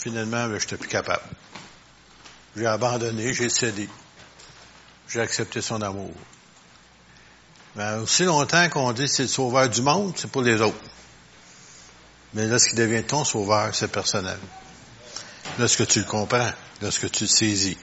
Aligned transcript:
finalement, 0.00 0.46
je 0.48 0.54
n'étais 0.54 0.76
plus 0.76 0.88
capable. 0.88 1.22
J'ai 2.56 2.66
abandonné, 2.66 3.32
j'ai 3.34 3.48
cédé. 3.48 3.88
J'ai 5.08 5.20
accepté 5.20 5.60
son 5.60 5.82
amour. 5.82 6.12
Mais 7.76 7.94
aussi 7.94 8.24
longtemps 8.24 8.68
qu'on 8.68 8.92
dit 8.92 9.06
c'est 9.06 9.22
le 9.22 9.28
sauveur 9.28 9.68
du 9.68 9.82
monde, 9.82 10.14
c'est 10.16 10.30
pour 10.30 10.42
les 10.42 10.60
autres. 10.60 10.76
Mais 12.34 12.46
lorsqu'il 12.46 12.78
devient 12.78 13.04
ton 13.04 13.24
sauveur, 13.24 13.74
c'est 13.74 13.90
personnel. 13.90 14.38
Lorsque 15.58 15.86
tu 15.86 16.00
le 16.00 16.04
comprends, 16.04 16.50
lorsque 16.80 17.10
tu 17.10 17.24
le 17.24 17.28
saisis. 17.28 17.78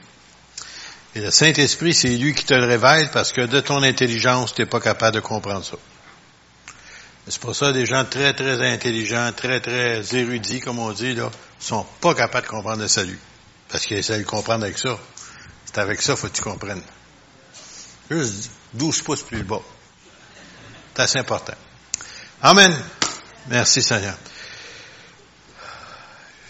Et 1.15 1.21
le 1.21 1.31
Saint-Esprit, 1.31 1.93
c'est 1.93 2.09
lui 2.09 2.33
qui 2.33 2.45
te 2.45 2.53
le 2.53 2.65
révèle 2.65 3.09
parce 3.11 3.31
que 3.31 3.41
de 3.41 3.59
ton 3.59 3.83
intelligence, 3.83 4.53
tu 4.53 4.61
n'es 4.61 4.67
pas 4.67 4.79
capable 4.79 5.15
de 5.15 5.19
comprendre 5.21 5.63
ça. 5.63 5.77
C'est 7.29 7.41
pour 7.41 7.55
ça 7.55 7.67
que 7.67 7.73
des 7.73 7.85
gens 7.85 8.05
très, 8.05 8.33
très 8.33 8.65
intelligents, 8.65 9.31
très, 9.35 9.59
très 9.59 10.15
érudits, 10.15 10.61
comme 10.61 10.79
on 10.79 10.91
dit, 10.93 11.13
là, 11.13 11.29
sont 11.59 11.85
pas 11.99 12.13
capables 12.13 12.45
de 12.45 12.51
comprendre 12.51 12.81
le 12.81 12.87
salut. 12.87 13.19
Parce 13.69 13.85
qu'ils 13.85 13.97
essaient 13.97 14.19
de 14.19 14.23
comprendre 14.23 14.63
avec 14.63 14.77
ça. 14.77 14.97
C'est 15.65 15.77
avec 15.79 16.01
ça 16.01 16.15
faut 16.15 16.27
que 16.27 16.33
tu 16.33 16.41
comprennes. 16.41 16.81
Juste 18.09 18.49
12 18.73 19.01
pouces 19.01 19.23
plus 19.23 19.43
bas. 19.43 19.61
C'est 20.95 21.01
assez 21.01 21.19
important. 21.19 21.55
Amen. 22.41 22.73
Merci 23.47 23.81
Seigneur. 23.81 24.15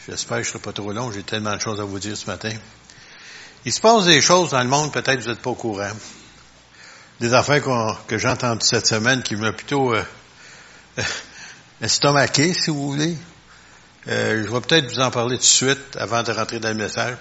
J'espère 0.08 0.38
que 0.38 0.44
je 0.44 0.50
ne 0.50 0.52
serai 0.54 0.59
pas 0.59 0.73
trop 0.73 0.92
long. 0.92 1.12
J'ai 1.12 1.23
tellement 1.23 1.56
de 1.56 1.62
choses 1.62 1.82
à 1.82 1.84
vous 1.84 2.00
dire 2.00 2.16
ce 2.16 2.28
matin. 2.28 2.54
Il 3.66 3.73
se 3.73 3.82
passe 3.82 4.06
des 4.06 4.22
choses 4.22 4.52
dans 4.52 4.62
le 4.62 4.70
monde, 4.70 4.94
peut-être 4.94 5.22
vous 5.22 5.30
n'êtes 5.30 5.42
pas 5.42 5.50
au 5.50 5.56
courant. 5.56 5.92
Des 7.20 7.34
affaires 7.34 7.64
que 8.08 8.18
j'ai 8.18 8.28
entendues 8.28 8.66
cette 8.66 8.86
semaine 8.86 9.23
qui 9.23 9.36
m'ont 9.36 9.52
plutôt 9.52 9.94
euh, 9.94 10.04
estomaqué, 11.82 12.54
si 12.54 12.70
vous 12.70 12.92
voulez. 12.92 13.16
Euh, 14.08 14.44
je 14.46 14.52
vais 14.52 14.62
peut-être 14.62 14.90
vous 14.90 15.00
en 15.00 15.12
parler 15.12 15.36
tout 15.36 15.42
de 15.42 15.48
suite 15.48 15.98
avant 15.98 16.23
de 16.23 16.32
rentrer 16.32 16.60
dans 16.60 16.70
le 16.70 16.76
message. 16.76 17.16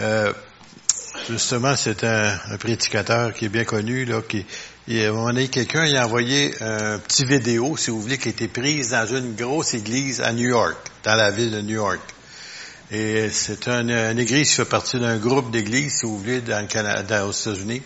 Euh, 0.00 0.32
justement, 1.28 1.76
c'est 1.76 2.04
un, 2.04 2.38
prédicateur 2.58 3.32
qui 3.32 3.46
est 3.46 3.48
bien 3.48 3.64
connu, 3.64 4.04
là, 4.04 4.20
qui, 4.28 4.44
il, 4.86 5.02
à 5.02 5.08
un 5.08 5.12
moment 5.12 5.28
donné, 5.28 5.48
quelqu'un 5.48 5.84
a 5.94 6.04
envoyé 6.04 6.54
un 6.60 6.98
petit 6.98 7.24
vidéo, 7.24 7.76
si 7.76 7.90
vous 7.90 8.00
voulez, 8.00 8.18
qui 8.18 8.28
a 8.28 8.32
été 8.32 8.48
prise 8.48 8.90
dans 8.90 9.06
une 9.06 9.34
grosse 9.34 9.74
église 9.74 10.20
à 10.20 10.32
New 10.32 10.48
York, 10.48 10.76
dans 11.04 11.14
la 11.14 11.30
ville 11.30 11.50
de 11.50 11.62
New 11.62 11.76
York. 11.76 12.00
Et 12.90 13.30
c'est 13.30 13.66
une, 13.66 13.90
une 13.90 14.18
église 14.18 14.50
qui 14.50 14.56
fait 14.56 14.64
partie 14.66 15.00
d'un 15.00 15.16
groupe 15.16 15.50
d'églises, 15.50 16.00
si 16.00 16.06
vous 16.06 16.18
voulez, 16.18 16.42
dans 16.42 16.60
le 16.60 16.66
Canada, 16.66 17.26
aux 17.26 17.32
États-Unis. 17.32 17.82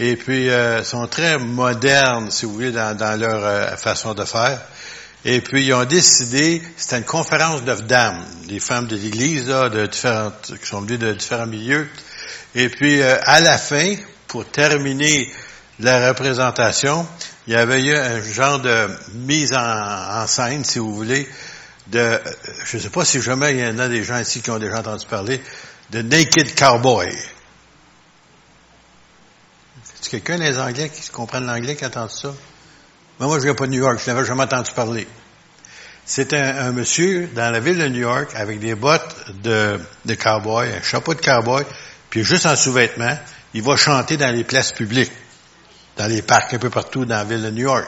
Et 0.00 0.14
puis, 0.14 0.48
euh, 0.48 0.84
sont 0.84 1.08
très 1.08 1.38
modernes, 1.38 2.30
si 2.30 2.46
vous 2.46 2.52
voulez, 2.52 2.70
dans, 2.70 3.20
leur 3.20 3.44
euh, 3.44 3.76
façon 3.76 4.14
de 4.14 4.24
faire. 4.24 4.60
Et 5.24 5.40
puis, 5.40 5.66
ils 5.66 5.74
ont 5.74 5.84
décidé, 5.84 6.62
c'était 6.76 6.98
une 6.98 7.04
conférence 7.04 7.64
de 7.64 7.74
dames, 7.74 8.24
des 8.46 8.60
femmes 8.60 8.86
de 8.86 8.94
l'Église, 8.94 9.46
de 9.46 9.86
différentes, 9.86 10.54
qui 10.60 10.66
sont 10.66 10.82
venues 10.82 10.98
de 10.98 11.12
différents 11.14 11.48
milieux. 11.48 11.88
Et 12.54 12.68
puis, 12.68 13.02
euh, 13.02 13.16
à 13.24 13.40
la 13.40 13.58
fin, 13.58 13.96
pour 14.28 14.44
terminer 14.44 15.28
la 15.80 16.08
représentation, 16.08 17.04
il 17.48 17.54
y 17.54 17.56
avait 17.56 17.82
eu 17.84 17.96
un 17.96 18.22
genre 18.22 18.60
de 18.60 18.88
mise 19.14 19.52
en, 19.52 20.26
scène, 20.28 20.64
si 20.64 20.78
vous 20.78 20.94
voulez, 20.94 21.28
de, 21.88 22.20
je 22.66 22.76
ne 22.76 22.82
sais 22.82 22.90
pas 22.90 23.04
si 23.04 23.20
jamais 23.20 23.50
il 23.50 23.58
y 23.58 23.66
en 23.66 23.78
a 23.80 23.88
des 23.88 24.04
gens 24.04 24.20
ici 24.20 24.42
qui 24.42 24.50
ont 24.50 24.58
déjà 24.60 24.78
entendu 24.78 25.06
parler, 25.06 25.40
de 25.90 26.02
Naked 26.02 26.54
Cowboy. 26.54 27.08
Quelqu'un 30.10 30.38
des 30.38 30.58
Anglais 30.58 30.88
qui 30.88 31.06
comprennent 31.10 31.44
l'anglais 31.44 31.76
qui 31.76 31.84
a 31.84 31.90
ça? 31.90 32.34
Mais 33.20 33.26
moi, 33.26 33.38
je 33.38 33.44
viens 33.44 33.54
pas 33.54 33.66
de 33.66 33.72
New 33.72 33.80
York, 33.80 34.00
je 34.02 34.10
n'avais 34.10 34.24
jamais 34.24 34.44
entendu 34.44 34.70
parler. 34.72 35.06
C'est 36.06 36.32
un, 36.32 36.72
monsieur 36.72 37.28
dans 37.34 37.50
la 37.50 37.60
ville 37.60 37.76
de 37.76 37.88
New 37.88 38.00
York 38.00 38.30
avec 38.34 38.58
des 38.58 38.74
bottes 38.74 39.14
de, 39.42 39.78
de 40.06 40.14
cowboy, 40.14 40.72
un 40.72 40.82
chapeau 40.82 41.12
de 41.12 41.20
cowboy, 41.20 41.62
puis 42.08 42.24
juste 42.24 42.46
en 42.46 42.56
sous-vêtements, 42.56 43.18
il 43.52 43.62
va 43.62 43.76
chanter 43.76 44.16
dans 44.16 44.34
les 44.34 44.44
places 44.44 44.72
publiques, 44.72 45.12
dans 45.98 46.06
les 46.06 46.22
parcs 46.22 46.54
un 46.54 46.58
peu 46.58 46.70
partout 46.70 47.04
dans 47.04 47.16
la 47.16 47.24
ville 47.24 47.42
de 47.42 47.50
New 47.50 47.64
York. 47.64 47.86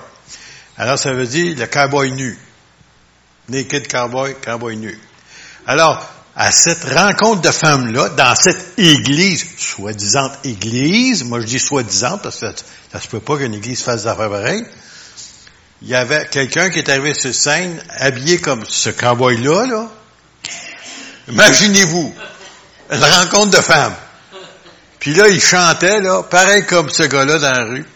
Alors 0.76 0.98
ça 0.98 1.12
veut 1.14 1.26
dire 1.26 1.56
le 1.56 1.66
cowboy 1.66 2.12
nu. 2.12 2.38
Naked 3.48 3.88
cowboy, 3.90 4.36
cowboy 4.44 4.76
nu. 4.76 4.98
Alors, 5.66 6.06
à 6.36 6.50
cette 6.52 6.84
rencontre 6.84 7.42
de 7.42 7.50
femmes-là, 7.50 8.10
dans 8.10 8.34
cette 8.34 8.78
église, 8.78 9.44
soi-disant 9.58 10.30
église, 10.44 11.24
moi 11.24 11.40
je 11.40 11.46
dis 11.46 11.58
soi-disant 11.58 12.18
parce 12.18 12.38
que 12.38 12.46
ça, 12.46 12.52
ça 12.92 13.00
se 13.00 13.08
peut 13.08 13.20
pas 13.20 13.36
qu'une 13.36 13.54
église 13.54 13.82
fasse 13.82 14.02
des 14.02 14.08
affaires 14.08 14.30
pareilles, 14.30 14.64
il 15.82 15.88
y 15.88 15.94
avait 15.94 16.26
quelqu'un 16.26 16.68
qui 16.70 16.78
est 16.78 16.88
arrivé 16.88 17.14
sur 17.14 17.34
scène, 17.34 17.82
habillé 17.98 18.38
comme 18.38 18.64
ce 18.68 18.90
cowboy-là, 18.90 19.66
là. 19.66 19.88
Imaginez-vous, 21.28 22.14
une 22.90 23.04
rencontre 23.04 23.50
de 23.50 23.62
femmes. 23.62 23.94
Puis 24.98 25.14
là, 25.14 25.28
il 25.28 25.40
chantait, 25.40 26.00
là, 26.00 26.22
pareil 26.22 26.66
comme 26.66 26.90
ce 26.90 27.04
gars-là 27.04 27.38
dans 27.38 27.52
la 27.52 27.64
rue. 27.64 27.86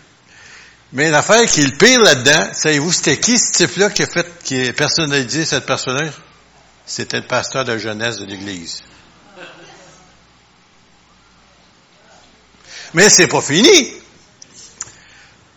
Mais 0.92 1.10
l'affaire 1.10 1.44
qui 1.46 1.60
est 1.60 1.66
le 1.66 1.76
pire 1.76 2.00
là-dedans, 2.00 2.48
savez-vous, 2.54 2.92
c'était 2.92 3.18
qui 3.18 3.36
ce 3.38 3.52
type-là 3.52 3.90
qui 3.90 4.04
a 4.04 4.06
fait, 4.06 4.26
qui 4.44 4.68
a 4.68 4.72
personnalisé 4.72 5.44
cette 5.44 5.66
personnage? 5.66 6.12
C'était 6.86 7.18
le 7.18 7.26
pasteur 7.26 7.64
de 7.64 7.78
jeunesse 7.78 8.18
de 8.18 8.26
l'Église. 8.26 8.82
Mais 12.94 13.10
c'est 13.10 13.26
pas 13.26 13.40
fini. 13.40 13.92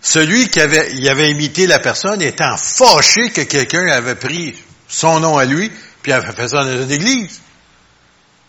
Celui 0.02 0.50
qui 0.50 0.60
avait, 0.60 1.32
imité 1.32 1.68
la 1.68 1.80
personne 1.80 2.22
étant 2.22 2.56
fâché 2.58 3.30
que 3.30 3.42
quelqu'un 3.42 3.88
avait 3.88 4.16
pris 4.16 4.56
son 4.88 5.20
nom 5.20 5.38
à 5.38 5.46
lui, 5.46 5.72
puis 6.02 6.14
avait 6.14 6.32
fait 6.32 6.48
ça 6.48 6.64
dans 6.64 6.84
une 6.84 6.92
église. 6.92 7.42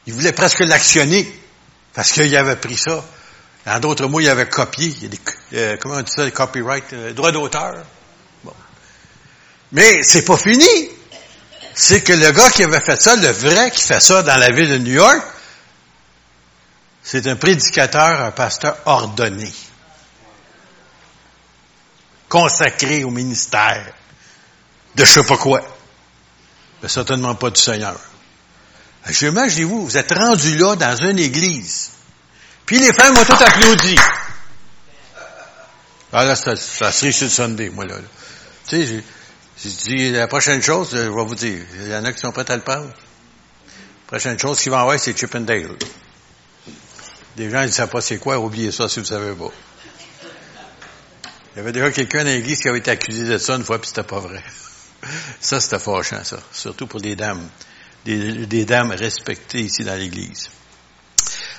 Il 0.07 0.15
voulait 0.15 0.33
presque 0.33 0.61
l'actionner, 0.61 1.29
parce 1.93 2.13
qu'il 2.13 2.35
avait 2.37 2.57
pris 2.57 2.77
ça. 2.77 3.05
En 3.67 3.81
d'autres 3.81 4.07
mots, 4.07 4.21
il 4.21 4.29
avait 4.29 4.49
copié. 4.49 4.95
Euh, 5.53 5.77
comment 5.81 5.97
on 5.97 6.03
dit 6.03 6.13
ça, 6.15 6.31
copyright, 6.31 6.93
euh, 6.93 7.13
droit 7.13 7.33
d'auteur. 7.33 7.85
Bon. 8.45 8.55
Mais 9.73 10.03
c'est 10.03 10.25
pas 10.25 10.39
fini. 10.39 10.65
C'est 11.81 12.03
que 12.03 12.13
le 12.13 12.33
gars 12.33 12.51
qui 12.51 12.65
avait 12.65 12.81
fait 12.81 13.01
ça, 13.01 13.15
le 13.15 13.29
vrai 13.29 13.71
qui 13.71 13.83
fait 13.83 14.01
ça 14.01 14.25
dans 14.25 14.37
la 14.37 14.51
ville 14.51 14.69
de 14.69 14.79
New 14.79 14.95
York, 14.95 15.23
c'est 17.05 17.25
un 17.29 17.37
prédicateur, 17.37 18.21
un 18.21 18.33
pasteur 18.33 18.77
ordonné 18.85 19.53
consacré 22.29 23.05
au 23.05 23.11
ministère 23.11 23.87
de 24.97 25.05
je 25.05 25.09
sais 25.09 25.23
pas 25.23 25.37
quoi. 25.37 25.63
Mais 26.83 26.89
certainement 26.89 27.37
pas 27.37 27.51
du 27.51 27.61
Seigneur. 27.63 27.97
Imaginez-vous, 29.09 29.87
vous 29.87 29.97
êtes 29.97 30.13
rendu 30.13 30.59
là 30.59 30.75
dans 30.75 30.97
une 30.97 31.21
église. 31.21 31.91
Puis 32.67 32.81
les 32.81 32.93
femmes 32.93 33.17
ont 33.17 33.25
tout 33.25 33.41
applaudi. 33.41 33.95
Ah 36.13 36.25
là, 36.25 36.35
ça, 36.35 36.57
ça 36.57 36.91
serait 36.91 37.13
sur 37.13 37.27
le 37.27 37.31
Sunday, 37.31 37.71
moi 37.71 37.87
là. 37.87 37.95
Tu 38.67 38.85
sais, 38.85 39.05
j'ai 39.63 39.71
dit 39.71 40.13
la 40.13 40.29
prochaine 40.29 40.63
chose, 40.63 40.91
je 40.93 40.99
vais 40.99 41.09
vous 41.09 41.35
dire. 41.35 41.65
Il 41.81 41.89
y 41.89 41.95
en 41.95 42.05
a 42.05 42.13
qui 42.13 42.21
sont 42.21 42.31
prêts 42.31 42.49
à 42.49 42.57
le 42.57 42.63
prendre. 42.63 42.87
La 42.87 44.07
prochaine 44.07 44.39
chose 44.39 44.61
qui 44.61 44.69
va 44.69 44.83
envoyer, 44.83 45.01
c'est 45.01 45.19
Chippendale. 45.19 45.71
Des 47.37 47.51
gens, 47.51 47.63
ils 47.63 47.67
ne 47.67 47.73
savent 47.73 47.89
pas 47.89 48.01
c'est 48.01 48.19
quoi, 48.19 48.39
oubliez 48.39 48.71
ça 48.71 48.89
si 48.89 49.01
vous 49.01 49.07
savez 49.07 49.35
pas. 49.35 49.51
Il 51.55 51.59
y 51.59 51.61
avait 51.61 51.73
déjà 51.73 51.91
quelqu'un 51.91 52.25
dans 52.25 52.31
l'église 52.31 52.61
qui 52.61 52.69
avait 52.69 52.79
été 52.79 52.91
accusé 52.93 53.25
de 53.25 53.37
ça 53.39 53.57
une 53.57 53.65
fois, 53.65 53.81
puis 53.81 53.89
c'était 53.89 54.05
pas 54.05 54.21
vrai. 54.21 54.43
Ça, 55.41 55.61
c'était 55.61 55.79
fâchant, 55.79 56.25
ça. 56.25 56.39
Surtout 56.53 56.89
pour 56.89 57.01
des 57.01 57.15
dames. 57.15 57.49
Des, 58.05 58.65
dames 58.65 58.91
respectées 58.91 59.61
ici 59.61 59.85
dans 59.85 59.95
l'église. 59.95 60.51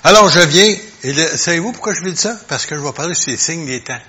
Alors, 0.03 0.29
je 0.29 0.39
viens, 0.41 0.75
et 1.03 1.13
savez-vous 1.37 1.71
pourquoi 1.71 1.93
je 1.93 2.01
vous 2.01 2.09
dis 2.09 2.17
ça? 2.17 2.37
Parce 2.49 2.65
que 2.65 2.75
je 2.75 2.81
vais 2.81 2.91
parler 2.91 3.15
sur 3.15 3.31
les 3.31 3.37
signes 3.37 3.65
des 3.65 3.81
temps. 3.81 3.99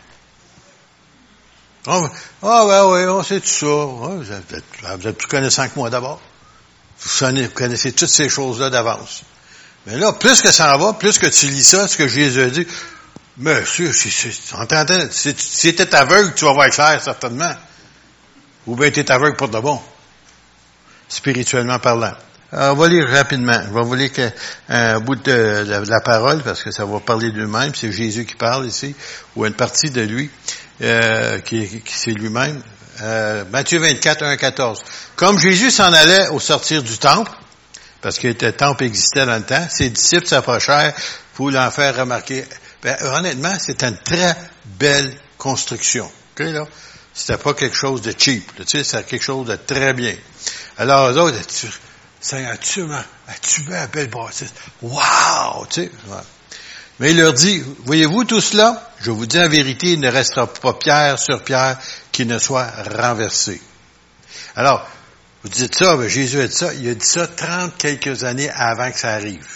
Ah, 1.86 2.02
oh, 2.42 2.66
ben 2.68 2.84
oui, 2.86 3.06
on 3.06 3.22
sait 3.22 3.40
tout 3.40 3.46
ça. 3.46 3.66
vous, 3.66 4.32
êtes, 4.32 5.16
plus 5.16 5.28
connaissant 5.28 5.66
que 5.68 5.76
moi 5.76 5.90
d'abord. 5.90 6.20
Vous 7.00 7.26
connaissez 7.54 7.92
toutes 7.92 8.10
ces 8.10 8.28
choses-là 8.28 8.68
d'avance. 8.68 9.22
Mais 9.86 9.96
là, 9.96 10.12
plus 10.12 10.42
que 10.42 10.52
ça 10.52 10.74
en 10.74 10.78
va, 10.78 10.92
plus 10.92 11.18
que 11.18 11.26
tu 11.26 11.46
lis 11.46 11.64
ça, 11.64 11.88
ce 11.88 11.96
que 11.96 12.06
Jésus 12.06 12.42
a 12.42 12.50
dit, 12.50 12.66
Monsieur, 13.40 13.92
si, 13.92 14.10
si, 14.10 14.30
si, 14.30 15.34
si 15.38 15.74
tu 15.74 15.82
es 15.82 15.94
aveugle, 15.94 16.34
tu 16.34 16.44
vas 16.44 16.52
voir 16.52 16.68
clair, 16.68 17.00
certainement. 17.02 17.54
Ou 18.66 18.76
bien 18.76 18.90
tu 18.90 19.00
es 19.00 19.10
aveugle 19.10 19.36
pour 19.36 19.48
de 19.48 19.58
bon. 19.58 19.80
Spirituellement 21.08 21.78
parlant. 21.78 22.12
On 22.52 22.74
va 22.74 22.88
lire 22.88 23.08
rapidement. 23.08 23.58
On 23.70 23.72
va 23.72 23.82
vous 23.82 23.94
lire 23.94 24.10
un 24.68 25.00
bout 25.00 25.14
de, 25.14 25.64
la 25.88 26.00
parole, 26.00 26.42
parce 26.42 26.62
que 26.62 26.70
ça 26.70 26.84
va 26.84 27.00
parler 27.00 27.30
de 27.30 27.40
lui-même. 27.40 27.74
C'est 27.74 27.92
Jésus 27.92 28.26
qui 28.26 28.34
parle 28.34 28.66
ici, 28.66 28.94
ou 29.36 29.46
une 29.46 29.54
partie 29.54 29.90
de 29.90 30.02
lui, 30.02 30.30
euh, 30.82 31.38
qui, 31.40 31.82
c'est 31.86 32.12
lui-même. 32.12 32.62
Euh, 33.02 33.44
Matthieu 33.50 33.78
24, 33.78 34.22
1 34.22 34.36
14. 34.36 34.82
Comme 35.16 35.38
Jésus 35.38 35.70
s'en 35.70 35.92
allait 35.92 36.28
au 36.28 36.40
sortir 36.40 36.82
du 36.82 36.98
temple, 36.98 37.30
parce 38.00 38.18
que 38.18 38.28
le 38.28 38.52
temple 38.52 38.84
existait 38.84 39.26
dans 39.26 39.36
le 39.36 39.42
temps, 39.42 39.66
ses 39.70 39.90
disciples 39.90 40.26
s'approchèrent 40.26 40.94
pour 41.34 41.50
l'en 41.50 41.70
faire 41.70 41.96
remarquer 41.96 42.44
ben, 42.82 42.96
honnêtement, 43.02 43.54
c'est 43.58 43.82
une 43.82 43.96
très 43.98 44.34
belle 44.64 45.14
construction. 45.36 46.10
OK, 46.32 46.46
là? 46.46 46.66
C'était 47.12 47.36
pas 47.36 47.54
quelque 47.54 47.76
chose 47.76 48.02
de 48.02 48.14
cheap, 48.16 48.54
tu 48.56 48.64
sais, 48.66 48.84
c'était 48.84 49.02
quelque 49.02 49.22
chose 49.22 49.46
de 49.46 49.56
très 49.56 49.92
bien. 49.92 50.14
Alors, 50.78 51.10
eux 51.10 51.18
autres, 51.18 51.38
Seigneur, 52.20 52.58
tu 52.58 52.84
m'as, 52.84 53.04
tu 53.42 53.62
m'as 53.64 53.86
belle 53.88 54.08
bâtisse? 54.08 54.52
Wow! 54.80 55.66
Tu 55.68 55.82
sais, 55.82 55.90
Mais 57.00 57.12
il 57.12 57.16
leur 57.16 57.32
dit, 57.32 57.64
voyez-vous 57.86 58.24
tout 58.24 58.42
cela? 58.42 58.90
Je 59.00 59.10
vous 59.10 59.24
dis 59.24 59.40
en 59.40 59.48
vérité, 59.48 59.92
il 59.92 60.00
ne 60.00 60.10
restera 60.10 60.46
pas 60.46 60.74
pierre 60.74 61.18
sur 61.18 61.42
pierre 61.42 61.78
qui 62.12 62.26
ne 62.26 62.38
soit 62.38 62.70
renversé. 62.94 63.60
Alors, 64.54 64.86
vous 65.42 65.48
dites 65.48 65.74
ça, 65.74 65.96
ben 65.96 66.06
Jésus 66.06 66.38
a 66.40 66.46
dit 66.46 66.54
ça, 66.54 66.74
il 66.74 66.86
a 66.90 66.94
dit 66.94 67.06
ça 67.06 67.26
trente 67.26 67.72
quelques 67.78 68.24
années 68.24 68.50
avant 68.50 68.90
que 68.90 68.98
ça 68.98 69.14
arrive. 69.14 69.46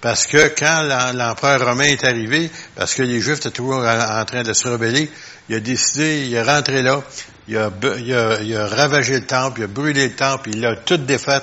Parce 0.00 0.26
que 0.26 0.54
quand 0.56 1.12
l'empereur 1.14 1.66
romain 1.66 1.84
est 1.84 2.04
arrivé, 2.04 2.48
parce 2.76 2.94
que 2.94 3.02
les 3.02 3.20
Juifs 3.20 3.38
étaient 3.38 3.50
toujours 3.50 3.84
en 3.84 4.24
train 4.24 4.44
de 4.44 4.52
se 4.52 4.68
rebeller, 4.68 5.10
il 5.48 5.56
a 5.56 5.60
décidé, 5.60 6.26
il 6.26 6.34
est 6.34 6.42
rentré 6.42 6.82
là, 6.82 7.02
il 7.48 7.56
a, 7.56 8.66
ravagé 8.68 9.14
le 9.14 9.26
temple, 9.26 9.60
il 9.60 9.64
a 9.64 9.66
brûlé 9.66 10.08
le 10.08 10.14
temple, 10.14 10.50
il 10.50 10.64
a 10.64 10.76
tout 10.76 10.98
défait, 10.98 11.42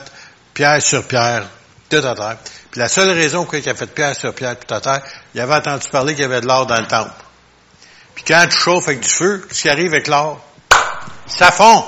pierre 0.53 0.81
sur 0.81 1.05
pierre, 1.05 1.49
tout 1.91 2.07
à 2.07 2.15
terre. 2.15 2.37
Puis 2.71 2.79
la 2.79 2.87
seule 2.87 3.11
raison 3.11 3.45
pour 3.45 3.55
il 3.55 3.67
a 3.67 3.75
fait 3.75 3.87
pierre 3.87 4.15
sur 4.15 4.33
pierre, 4.33 4.57
tout 4.57 4.73
à 4.73 4.79
terre, 4.79 5.01
il 5.35 5.41
avait 5.41 5.55
entendu 5.55 5.87
parler 5.89 6.13
qu'il 6.13 6.23
y 6.23 6.25
avait 6.25 6.41
de 6.41 6.47
l'or 6.47 6.65
dans 6.65 6.79
le 6.79 6.87
temple. 6.87 7.11
Puis 8.15 8.23
quand 8.25 8.45
tu 8.49 8.57
chauffes 8.57 8.87
avec 8.87 9.01
du 9.01 9.09
feu, 9.09 9.45
ce 9.51 9.61
qui 9.61 9.69
arrive 9.69 9.93
avec 9.93 10.07
l'or? 10.07 10.43
Ça 11.27 11.51
fond! 11.51 11.83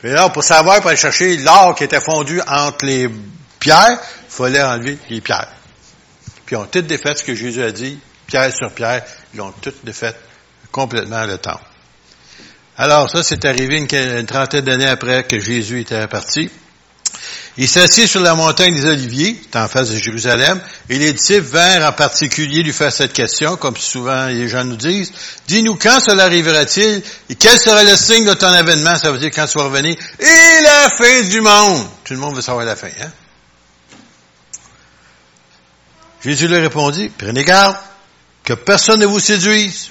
Puis 0.00 0.10
là, 0.10 0.28
pour 0.28 0.44
savoir, 0.44 0.80
pour 0.80 0.88
aller 0.88 0.96
chercher 0.96 1.36
l'or 1.38 1.74
qui 1.74 1.84
était 1.84 2.00
fondu 2.00 2.40
entre 2.46 2.84
les 2.84 3.10
pierres, 3.58 3.98
il 4.28 4.32
fallait 4.32 4.62
enlever 4.62 4.98
les 5.08 5.20
pierres. 5.20 5.48
Puis 6.46 6.54
ils 6.54 6.58
ont 6.58 6.66
toutes 6.66 6.86
défait 6.86 7.14
ce 7.16 7.24
que 7.24 7.34
Jésus 7.34 7.62
a 7.62 7.72
dit, 7.72 7.98
pierre 8.26 8.52
sur 8.52 8.72
pierre, 8.72 9.04
ils 9.34 9.40
ont 9.40 9.52
toutes 9.60 9.84
défait 9.84 10.14
complètement 10.70 11.24
le 11.24 11.38
temple. 11.38 11.64
Alors 12.76 13.10
ça, 13.10 13.24
c'est 13.24 13.44
arrivé 13.44 13.78
une, 13.78 14.26
trentaine 14.26 14.64
d'années 14.64 14.86
après 14.88 15.24
que 15.24 15.40
Jésus 15.40 15.80
était 15.80 16.06
parti. 16.06 16.48
Il 17.60 17.68
s'assit 17.68 18.06
sur 18.06 18.20
la 18.20 18.36
montagne 18.36 18.72
des 18.72 18.86
Oliviers, 18.86 19.40
en 19.52 19.66
face 19.66 19.90
de 19.90 19.98
Jérusalem, 19.98 20.60
et 20.88 20.96
les 20.96 21.12
disciples 21.12 21.48
vinrent 21.48 21.88
en 21.88 21.92
particulier 21.92 22.62
lui 22.62 22.72
faire 22.72 22.92
cette 22.92 23.12
question, 23.12 23.56
comme 23.56 23.76
souvent 23.76 24.26
les 24.26 24.48
gens 24.48 24.64
nous 24.64 24.76
disent. 24.76 25.12
Dis-nous 25.48 25.74
quand 25.74 25.98
cela 25.98 26.26
arrivera-t-il 26.26 27.02
et 27.28 27.34
quel 27.34 27.58
sera 27.58 27.82
le 27.82 27.96
signe 27.96 28.24
de 28.24 28.34
ton 28.34 28.46
avènement, 28.46 28.96
ça 28.96 29.10
veut 29.10 29.18
dire 29.18 29.32
quand 29.34 29.46
tu 29.46 29.58
vas 29.58 29.64
revenir, 29.64 29.96
et 30.20 30.62
la 30.62 30.88
fin 30.88 31.22
du 31.28 31.40
monde. 31.40 31.84
Tout 32.04 32.14
le 32.14 32.20
monde 32.20 32.36
veut 32.36 32.42
savoir 32.42 32.64
la 32.64 32.76
fin, 32.76 32.90
hein? 33.00 33.10
Jésus 36.22 36.46
leur 36.46 36.62
répondit, 36.62 37.10
prenez 37.18 37.42
garde 37.42 37.76
que 38.44 38.52
personne 38.52 39.00
ne 39.00 39.06
vous 39.06 39.20
séduise, 39.20 39.90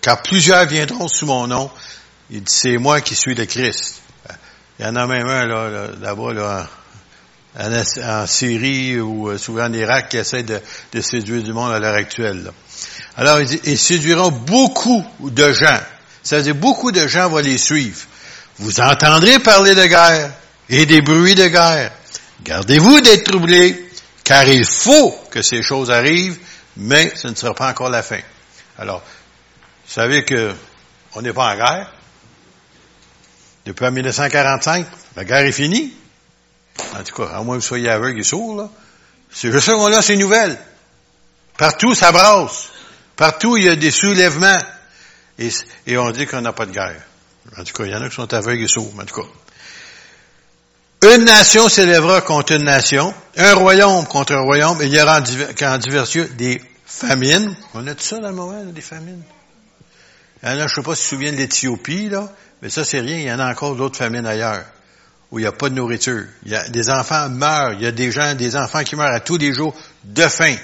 car 0.00 0.20
plusieurs 0.20 0.66
viendront 0.66 1.06
sous 1.06 1.26
mon 1.26 1.46
nom. 1.46 1.70
Il 2.30 2.42
dit, 2.42 2.52
c'est 2.52 2.76
moi 2.76 3.00
qui 3.00 3.14
suis 3.14 3.36
le 3.36 3.46
Christ. 3.46 4.00
Il 4.80 4.84
y 4.84 4.88
en 4.88 4.96
a 4.96 5.06
même 5.06 5.28
un 5.28 5.46
là, 5.46 5.88
là-bas, 6.00 6.32
là, 6.32 6.68
en, 7.58 8.26
Syrie 8.26 9.00
ou 9.00 9.28
euh, 9.28 9.38
souvent 9.38 9.66
en 9.66 9.72
Irak 9.72 10.08
qui 10.08 10.16
essaie 10.16 10.42
de, 10.42 10.60
séduire 11.00 11.42
du 11.42 11.52
monde 11.52 11.72
à 11.72 11.78
l'heure 11.78 11.94
actuelle. 11.94 12.50
Alors, 13.16 13.40
ils 13.40 13.78
séduiront 13.78 14.30
beaucoup 14.30 15.04
de 15.20 15.52
gens. 15.52 15.80
Ça 16.22 16.38
veut 16.38 16.42
dire 16.42 16.54
beaucoup 16.54 16.90
de 16.90 17.06
gens 17.06 17.28
vont 17.28 17.38
les 17.38 17.58
suivre. 17.58 18.00
Vous 18.58 18.80
entendrez 18.80 19.38
parler 19.38 19.74
de 19.74 19.84
guerre 19.86 20.32
et 20.68 20.86
des 20.86 21.00
bruits 21.00 21.34
de 21.34 21.46
guerre. 21.48 21.92
Gardez-vous 22.42 23.00
d'être 23.00 23.30
troublés, 23.30 23.88
car 24.24 24.48
il 24.48 24.64
faut 24.64 25.10
que 25.30 25.42
ces 25.42 25.62
choses 25.62 25.90
arrivent, 25.90 26.38
mais 26.76 27.12
ce 27.14 27.28
ne 27.28 27.34
sera 27.34 27.54
pas 27.54 27.70
encore 27.70 27.90
la 27.90 28.02
fin. 28.02 28.20
Alors, 28.78 29.00
vous 29.00 29.92
savez 29.92 30.24
que 30.24 30.52
on 31.14 31.22
n'est 31.22 31.32
pas 31.32 31.52
en 31.52 31.56
guerre. 31.56 31.92
Depuis 33.64 33.90
1945, 33.90 34.86
la 35.16 35.24
guerre 35.24 35.46
est 35.46 35.52
finie. 35.52 35.94
En 36.94 37.02
tout 37.02 37.14
cas, 37.14 37.30
à 37.34 37.42
moins 37.42 37.56
que 37.56 37.62
vous 37.62 37.66
soyez 37.66 37.88
aveugle 37.88 38.20
et 38.20 38.24
sourd, 38.24 38.56
là. 38.56 38.70
C'est 39.30 39.50
juste 39.50 39.70
qu'on 39.70 39.92
a 39.92 40.02
ces 40.02 40.16
nouvelles. 40.16 40.58
Partout, 41.58 41.94
ça 41.94 42.12
brasse. 42.12 42.68
Partout, 43.16 43.56
il 43.56 43.64
y 43.64 43.68
a 43.68 43.76
des 43.76 43.90
soulèvements. 43.90 44.58
Et, 45.38 45.96
on 45.96 46.10
dit 46.10 46.26
qu'on 46.26 46.40
n'a 46.40 46.52
pas 46.52 46.66
de 46.66 46.72
guerre. 46.72 47.02
En 47.56 47.64
tout 47.64 47.72
cas, 47.72 47.84
il 47.84 47.90
y 47.90 47.94
en 47.94 48.02
a 48.02 48.08
qui 48.08 48.14
sont 48.14 48.32
aveugles 48.32 48.62
et 48.62 48.68
sourds, 48.68 48.92
en 48.98 49.04
tout 49.04 49.22
cas. 49.22 49.28
Une 51.14 51.24
nation 51.24 51.68
s'élèvera 51.68 52.22
contre 52.22 52.52
une 52.52 52.64
nation, 52.64 53.12
un 53.36 53.54
royaume 53.54 54.06
contre 54.06 54.34
un 54.34 54.40
royaume, 54.40 54.80
et 54.80 54.86
il 54.86 54.94
y 54.94 55.02
aura 55.02 55.18
en 55.18 55.78
divers 55.78 56.06
lieux 56.14 56.28
des 56.28 56.62
famines. 56.86 57.54
On 57.74 57.86
a 57.86 57.94
tout 57.94 58.04
ça 58.04 58.20
dans 58.20 58.28
le 58.28 58.34
moment, 58.34 58.64
des 58.64 58.80
famines? 58.80 59.22
Il 60.42 60.50
je 60.50 60.62
ne 60.62 60.68
sais 60.68 60.82
pas 60.82 60.94
si 60.94 61.02
tu 61.02 61.08
te 61.08 61.14
souviens 61.14 61.32
de 61.32 61.36
l'Éthiopie, 61.36 62.08
là, 62.08 62.30
mais 62.62 62.70
ça, 62.70 62.84
c'est 62.84 63.00
rien. 63.00 63.18
Il 63.18 63.24
y 63.24 63.32
en 63.32 63.40
a 63.40 63.50
encore 63.50 63.76
d'autres 63.76 63.98
famines 63.98 64.26
ailleurs 64.26 64.64
où 65.34 65.40
il 65.40 65.42
n'y 65.42 65.48
a 65.48 65.52
pas 65.52 65.68
de 65.68 65.74
nourriture. 65.74 66.22
Il 66.44 66.52
y 66.52 66.54
a 66.54 66.68
des 66.68 66.88
enfants 66.90 67.28
meurent. 67.28 67.72
Il 67.72 67.82
y 67.82 67.86
a 67.88 67.90
des 67.90 68.12
gens, 68.12 68.36
des 68.36 68.54
enfants 68.54 68.84
qui 68.84 68.94
meurent 68.94 69.12
à 69.12 69.18
tous 69.18 69.36
les 69.36 69.52
jours 69.52 69.74
de 70.04 70.28
faim. 70.28 70.54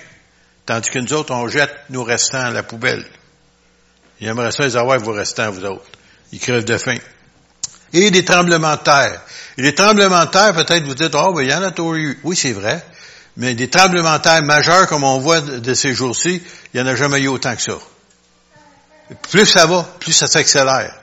Tandis 0.65 0.89
que 0.89 1.01
nous 1.01 1.13
autres, 1.13 1.35
on 1.35 1.49
jette 1.49 1.75
nos 1.91 2.05
restants 2.05 2.39
à 2.39 2.51
la 2.51 2.63
poubelle. 2.63 3.05
Il 4.21 4.29
aimerait 4.29 4.53
ça 4.53 4.63
les 4.63 4.77
avoir, 4.77 5.01
vos 5.01 5.11
restants, 5.11 5.51
vous 5.51 5.65
autres. 5.65 5.83
Ils 6.31 6.39
crèvent 6.39 6.65
de 6.65 6.79
faim. 6.79 6.99
Et 7.93 8.13
des 8.13 8.25
tremblements 8.25 8.77
de 8.77 8.83
terre. 8.83 9.21
Et 9.59 9.63
les 9.63 9.75
tremblements 9.75 10.25
de 10.25 10.31
terre, 10.31 10.55
peut-être 10.55 10.85
vous 10.85 10.95
dites, 10.95 11.17
oh, 11.17 11.33
ben, 11.35 11.43
il 11.43 11.51
y 11.51 11.55
en 11.55 11.65
a 11.65 11.73
toujours 11.73 11.97
eu. 11.97 12.21
Oui, 12.23 12.37
c'est 12.37 12.53
vrai. 12.53 12.81
Mais 13.37 13.57
des 13.57 13.69
tremblements 13.69 14.19
de 14.19 14.23
terre 14.23 14.45
majeurs, 14.45 14.87
comme 14.87 15.03
on 15.03 15.19
voit 15.19 15.41
de 15.41 15.75
ces 15.75 15.95
jours-ci, 15.95 16.41
il 16.73 16.81
n'y 16.81 16.89
en 16.89 16.93
a 16.93 16.95
jamais 16.95 17.19
eu 17.19 17.27
autant 17.27 17.57
que 17.57 17.63
ça. 17.63 17.75
Plus 19.33 19.47
ça 19.47 19.67
va, 19.67 19.83
plus 19.99 20.13
ça 20.13 20.29
s'accélère. 20.29 21.00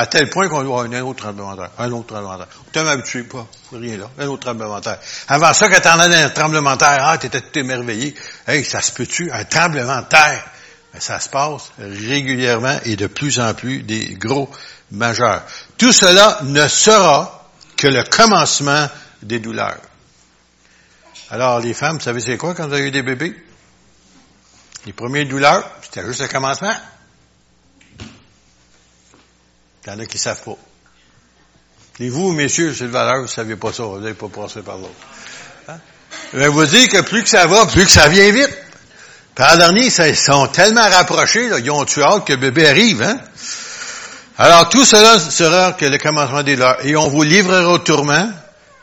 À 0.00 0.06
tel 0.06 0.30
point 0.30 0.48
qu'on 0.48 0.62
doit 0.62 0.84
un 0.84 1.00
autre 1.00 1.24
tremblement 1.24 1.56
de 1.56 1.62
terre, 1.62 1.70
un 1.76 1.90
autre 1.90 2.06
tremblement 2.06 2.34
de 2.38 2.44
terre. 2.44 2.54
Tu 2.72 2.80
m'habitué 2.82 3.24
pas, 3.24 3.44
rien 3.72 3.96
là, 3.96 4.08
un 4.16 4.28
autre 4.28 4.42
tremblement 4.42 4.78
de 4.78 4.84
terre. 4.84 5.00
Avant 5.26 5.52
ça, 5.52 5.68
quand 5.68 5.80
t'en 5.80 5.98
as 5.98 6.04
un 6.04 6.30
tremblement 6.30 6.74
de 6.74 6.78
terre, 6.78 6.98
ah, 7.02 7.18
t'étais 7.18 7.40
tout 7.40 7.58
émerveillé. 7.58 8.14
Hey, 8.46 8.64
ça 8.64 8.80
se 8.80 8.92
peut-tu, 8.92 9.32
un 9.32 9.42
tremblement 9.42 10.00
de 10.02 10.06
terre? 10.06 10.44
Mais 10.94 11.00
ça 11.00 11.18
se 11.18 11.28
passe 11.28 11.72
régulièrement 11.80 12.78
et 12.84 12.94
de 12.94 13.08
plus 13.08 13.40
en 13.40 13.54
plus 13.54 13.82
des 13.82 14.14
gros 14.14 14.48
majeurs. 14.92 15.42
Tout 15.76 15.90
cela 15.90 16.38
ne 16.44 16.68
sera 16.68 17.50
que 17.76 17.88
le 17.88 18.04
commencement 18.04 18.86
des 19.24 19.40
douleurs. 19.40 19.80
Alors, 21.32 21.58
les 21.58 21.74
femmes, 21.74 21.96
vous 21.96 22.04
savez 22.04 22.20
c'est 22.20 22.36
quoi 22.36 22.54
quand 22.54 22.68
vous 22.68 22.74
avez 22.74 22.86
eu 22.86 22.92
des 22.92 23.02
bébés? 23.02 23.34
Les 24.86 24.92
premières 24.92 25.26
douleurs, 25.26 25.68
c'était 25.82 26.06
juste 26.06 26.20
le 26.20 26.28
commencement. 26.28 26.76
Il 29.88 29.92
y 29.92 29.94
en 29.94 30.00
a 30.00 30.04
qui 30.04 30.18
savent 30.18 30.42
pas. 30.42 30.56
Et 31.98 32.10
vous, 32.10 32.32
messieurs, 32.32 32.74
c'est 32.74 32.84
le 32.84 32.90
valeur, 32.90 33.22
vous 33.22 33.26
savez 33.26 33.56
pas 33.56 33.72
ça, 33.72 33.84
vous 33.84 33.98
n'avez 33.98 34.12
pas 34.12 34.28
passé 34.28 34.60
par 34.60 34.76
l'autre. 34.76 34.92
Hein? 35.66 35.78
Vous 36.34 36.66
dire 36.66 36.90
que 36.90 37.00
plus 37.00 37.22
que 37.22 37.28
ça 37.30 37.46
va, 37.46 37.64
plus 37.64 37.86
que 37.86 37.90
ça 37.90 38.06
vient 38.08 38.30
vite. 38.30 38.54
Par 39.34 39.56
dernier, 39.56 39.86
ils 39.86 40.16
sont 40.16 40.46
tellement 40.48 40.86
rapprochés, 40.86 41.48
là, 41.48 41.58
ils 41.58 41.70
ont 41.70 41.86
tué 41.86 42.02
hâte 42.02 42.26
que 42.26 42.34
bébé 42.34 42.68
arrive. 42.68 43.00
Hein? 43.00 43.18
Alors, 44.36 44.68
tout 44.68 44.84
cela 44.84 45.18
sera 45.18 45.72
que 45.72 45.86
le 45.86 45.96
commencement 45.96 46.42
des 46.42 46.56
leurs. 46.56 46.84
Et 46.84 46.94
on 46.94 47.08
vous 47.08 47.22
livrera 47.22 47.72
au 47.72 47.78
tourment. 47.78 48.30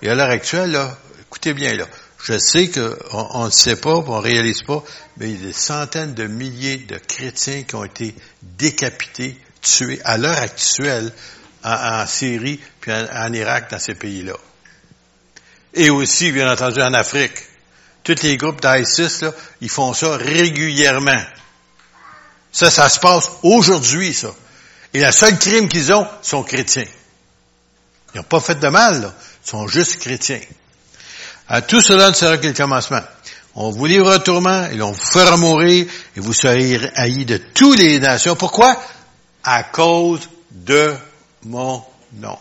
Et 0.01 0.09
à 0.09 0.15
l'heure 0.15 0.31
actuelle, 0.31 0.71
là, 0.71 0.97
écoutez 1.21 1.53
bien, 1.53 1.75
là, 1.75 1.85
je 2.24 2.39
sais 2.39 2.71
qu'on 2.71 3.45
ne 3.45 3.51
sait 3.51 3.75
pas, 3.75 3.93
on 3.93 4.17
ne 4.17 4.24
réalise 4.24 4.63
pas, 4.63 4.83
mais 5.17 5.29
il 5.29 5.39
y 5.39 5.43
a 5.43 5.47
des 5.50 5.53
centaines 5.53 6.15
de 6.15 6.25
milliers 6.25 6.77
de 6.77 6.97
chrétiens 6.97 7.62
qui 7.62 7.75
ont 7.75 7.83
été 7.83 8.15
décapités 8.41 9.38
à 10.03 10.17
l'heure 10.17 10.39
actuelle 10.39 11.12
en, 11.63 12.05
Syrie 12.05 12.60
puis 12.79 12.91
en, 12.91 13.34
Irak, 13.34 13.72
dans 13.72 13.79
ces 13.79 13.95
pays-là. 13.95 14.36
Et 15.74 15.89
aussi, 15.89 16.31
bien 16.31 16.51
entendu, 16.51 16.81
en 16.81 16.93
Afrique. 16.93 17.34
Tous 18.03 18.22
les 18.22 18.38
groupes 18.38 18.62
d'ISIS, 18.62 19.22
là, 19.22 19.31
ils 19.62 19.69
font 19.69 19.93
ça 19.93 20.15
régulièrement. 20.15 21.24
Ça, 22.51 22.69
ça 22.69 22.88
se 22.88 23.00
passe 23.00 23.29
aujourd'hui, 23.43 24.13
ça. 24.13 24.29
Et 24.93 25.03
le 25.03 25.12
seul 25.12 25.38
crime 25.38 25.67
qu'ils 25.67 25.91
ont, 25.91 26.07
sont 26.22 26.43
chrétiens. 26.43 26.86
Ils 28.13 28.17
n'ont 28.17 28.24
pas 28.24 28.39
fait 28.39 28.55
de 28.55 28.67
mal, 28.67 29.01
là. 29.01 29.13
Ils 29.45 29.50
sont 29.50 29.67
juste 29.67 30.00
chrétiens. 30.00 30.39
À 31.50 31.62
tout 31.62 31.81
cela 31.81 32.10
ne 32.10 32.13
sera 32.13 32.38
que 32.38 32.48
le 32.48 32.53
commencement. 32.53 33.01
On 33.55 33.72
vous 33.72 33.86
livre 33.86 34.12
un 34.12 34.19
tourment, 34.19 34.67
et 34.67 34.81
on 34.81 34.91
vous 34.91 35.05
fera 35.05 35.36
mourir, 35.38 35.86
et 36.15 36.19
vous 36.19 36.34
serez 36.34 36.79
haïs 36.95 37.25
de 37.25 37.38
toutes 37.38 37.79
les 37.79 38.00
nations. 38.00 38.36
Pourquoi? 38.36 38.77
À 39.45 39.63
cause 39.63 40.27
de 40.51 40.95
mon 41.43 41.83
nom. 42.13 42.37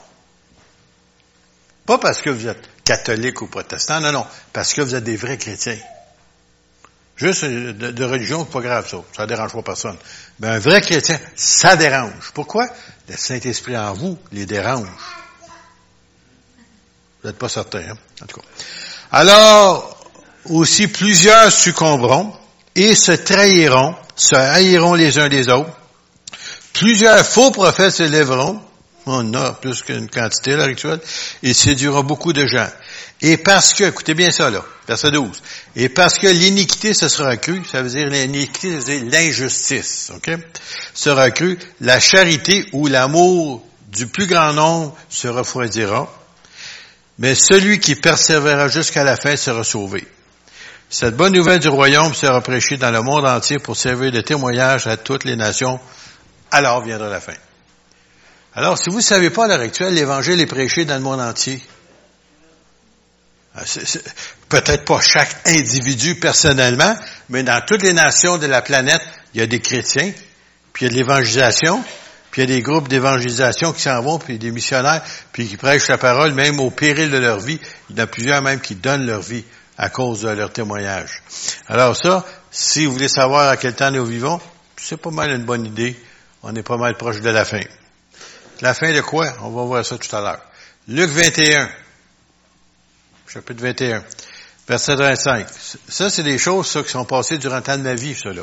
Pas 1.86 1.98
parce 1.98 2.22
que 2.22 2.30
vous 2.30 2.48
êtes 2.48 2.68
catholique 2.82 3.42
ou 3.42 3.46
protestant, 3.46 4.00
non, 4.00 4.10
non, 4.10 4.26
parce 4.52 4.72
que 4.72 4.80
vous 4.80 4.94
êtes 4.94 5.04
des 5.04 5.16
vrais 5.16 5.36
chrétiens. 5.36 5.78
Juste 7.16 7.44
de, 7.44 8.04
religion, 8.04 8.44
c'est 8.44 8.52
pas 8.52 8.60
grave 8.60 8.88
ça, 8.88 8.96
ça 9.16 9.26
dérange 9.26 9.52
pas 9.52 9.62
personne. 9.62 9.96
Mais 10.40 10.48
un 10.48 10.58
vrai 10.58 10.80
chrétien, 10.80 11.20
ça 11.36 11.76
dérange. 11.76 12.32
Pourquoi? 12.32 12.66
Le 13.08 13.16
Saint-Esprit 13.16 13.76
en 13.76 13.92
vous 13.92 14.18
les 14.32 14.46
dérange. 14.46 14.88
Vous 17.22 17.28
n'êtes 17.28 17.38
pas 17.38 17.48
certain, 17.48 17.80
hein? 17.80 17.98
en 18.22 18.26
tout 18.26 18.40
cas. 18.40 18.46
Alors, 19.12 20.10
aussi 20.46 20.88
plusieurs 20.88 21.52
succomberont 21.52 22.34
et 22.74 22.96
se 22.96 23.12
trahiront, 23.12 23.94
se 24.16 24.34
haïront 24.34 24.94
les 24.94 25.18
uns 25.18 25.28
des 25.28 25.48
autres. 25.48 25.70
Plusieurs 26.74 27.24
faux 27.24 27.52
prophètes 27.52 27.92
s'élèveront 27.92 28.60
On 29.06 29.32
a 29.34 29.52
plus 29.52 29.82
qu'une 29.82 30.08
quantité 30.08 30.54
à 30.54 30.64
actuelle. 30.64 31.00
Et 31.42 31.54
séduira 31.54 32.02
beaucoup 32.02 32.32
de 32.32 32.46
gens. 32.46 32.68
Et 33.22 33.36
parce 33.36 33.72
que, 33.74 33.84
écoutez 33.84 34.14
bien 34.14 34.30
ça 34.30 34.50
là, 34.50 34.62
verset 34.88 35.12
12. 35.12 35.40
Et 35.76 35.88
parce 35.88 36.18
que 36.18 36.26
l'iniquité 36.26 36.92
se 36.92 37.08
sera 37.08 37.30
accrue, 37.30 37.62
ça 37.70 37.80
veut 37.80 37.88
dire 37.88 38.08
l'iniquité, 38.08 38.80
ça 38.80 38.90
veut 38.90 39.00
dire 39.00 39.10
l'injustice, 39.10 40.12
ok? 40.16 40.36
Sera 40.94 41.22
accrue, 41.22 41.58
la 41.80 42.00
charité 42.00 42.66
ou 42.72 42.86
l'amour 42.88 43.64
du 43.88 44.08
plus 44.08 44.26
grand 44.26 44.52
nombre 44.52 44.96
se 45.08 45.28
refroidira. 45.28 46.12
Mais 47.18 47.34
celui 47.36 47.78
qui 47.78 47.94
persévérera 47.94 48.68
jusqu'à 48.68 49.04
la 49.04 49.16
fin 49.16 49.36
sera 49.36 49.62
sauvé. 49.62 50.06
Cette 50.90 51.16
bonne 51.16 51.32
nouvelle 51.32 51.60
du 51.60 51.68
royaume 51.68 52.14
sera 52.14 52.40
prêchée 52.40 52.76
dans 52.76 52.90
le 52.90 53.02
monde 53.02 53.24
entier 53.26 53.58
pour 53.58 53.76
servir 53.76 54.10
de 54.10 54.20
témoignage 54.20 54.86
à 54.86 54.96
toutes 54.96 55.24
les 55.24 55.36
nations. 55.36 55.78
Alors 56.54 56.82
viendra 56.82 57.08
la 57.08 57.20
fin. 57.20 57.34
Alors, 58.54 58.78
si 58.78 58.88
vous 58.88 58.98
ne 58.98 59.02
savez 59.02 59.30
pas 59.30 59.46
à 59.46 59.48
l'heure 59.48 59.60
actuelle, 59.60 59.92
l'Évangile 59.92 60.40
est 60.40 60.46
prêché 60.46 60.84
dans 60.84 60.94
le 60.94 61.00
monde 61.00 61.20
entier. 61.20 61.60
Ah, 63.56 63.62
peut-être 64.48 64.84
pas 64.84 65.00
chaque 65.00 65.34
individu 65.46 66.14
personnellement, 66.14 66.96
mais 67.28 67.42
dans 67.42 67.60
toutes 67.66 67.82
les 67.82 67.92
nations 67.92 68.38
de 68.38 68.46
la 68.46 68.62
planète, 68.62 69.02
il 69.34 69.40
y 69.40 69.42
a 69.42 69.48
des 69.48 69.60
chrétiens, 69.60 70.12
puis 70.72 70.86
il 70.86 70.86
y 70.86 70.90
a 70.90 70.92
de 70.92 70.96
l'évangélisation, 70.96 71.82
puis 72.30 72.42
il 72.42 72.50
y 72.50 72.52
a 72.52 72.56
des 72.56 72.62
groupes 72.62 72.86
d'évangélisation 72.86 73.72
qui 73.72 73.82
s'en 73.82 74.00
vont, 74.00 74.20
puis 74.20 74.38
des 74.38 74.52
missionnaires, 74.52 75.02
puis 75.32 75.48
qui 75.48 75.56
prêchent 75.56 75.88
la 75.88 75.98
parole, 75.98 76.34
même 76.34 76.60
au 76.60 76.70
péril 76.70 77.10
de 77.10 77.18
leur 77.18 77.40
vie. 77.40 77.58
Il 77.90 77.96
y 77.96 78.00
en 78.00 78.04
a 78.04 78.06
plusieurs 78.06 78.42
même 78.42 78.60
qui 78.60 78.76
donnent 78.76 79.06
leur 79.06 79.22
vie 79.22 79.44
à 79.76 79.88
cause 79.88 80.20
de 80.20 80.28
leur 80.28 80.52
témoignage. 80.52 81.20
Alors 81.66 81.96
ça, 81.96 82.24
si 82.52 82.86
vous 82.86 82.92
voulez 82.92 83.08
savoir 83.08 83.48
à 83.48 83.56
quel 83.56 83.74
temps 83.74 83.90
nous 83.90 84.06
vivons, 84.06 84.40
c'est 84.76 84.96
pas 84.96 85.10
mal 85.10 85.32
une 85.32 85.42
bonne 85.42 85.66
idée. 85.66 85.96
On 86.46 86.54
est 86.54 86.62
pas 86.62 86.76
mal 86.76 86.94
proche 86.98 87.22
de 87.22 87.30
la 87.30 87.46
fin. 87.46 87.62
La 88.60 88.74
fin 88.74 88.92
de 88.92 89.00
quoi? 89.00 89.32
On 89.40 89.50
va 89.50 89.62
voir 89.62 89.84
ça 89.84 89.96
tout 89.96 90.14
à 90.14 90.20
l'heure. 90.20 90.42
Luc 90.88 91.08
21. 91.08 91.70
Chapitre 93.26 93.62
21. 93.62 94.04
Verset 94.68 94.94
25. 94.94 95.46
Ça, 95.88 96.10
c'est 96.10 96.22
des 96.22 96.36
choses, 96.36 96.68
ça, 96.68 96.82
qui 96.82 96.90
sont 96.90 97.06
passées 97.06 97.38
durant 97.38 97.56
le 97.56 97.62
temps 97.62 97.78
de 97.78 97.82
ma 97.82 97.94
vie, 97.94 98.14
ça, 98.14 98.30
là. 98.34 98.42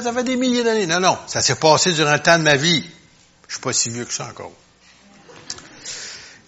Ça 0.00 0.12
fait 0.12 0.22
des 0.22 0.36
milliers 0.36 0.62
d'années. 0.62 0.86
Non, 0.86 1.00
non. 1.00 1.18
Ça 1.26 1.40
s'est 1.40 1.56
passé 1.56 1.92
durant 1.92 2.12
le 2.12 2.22
temps 2.22 2.38
de 2.38 2.44
ma 2.44 2.56
vie. 2.56 2.88
Je 3.48 3.54
suis 3.54 3.60
pas 3.60 3.72
si 3.72 3.90
vieux 3.90 4.04
que 4.04 4.12
ça 4.12 4.26
encore. 4.26 4.52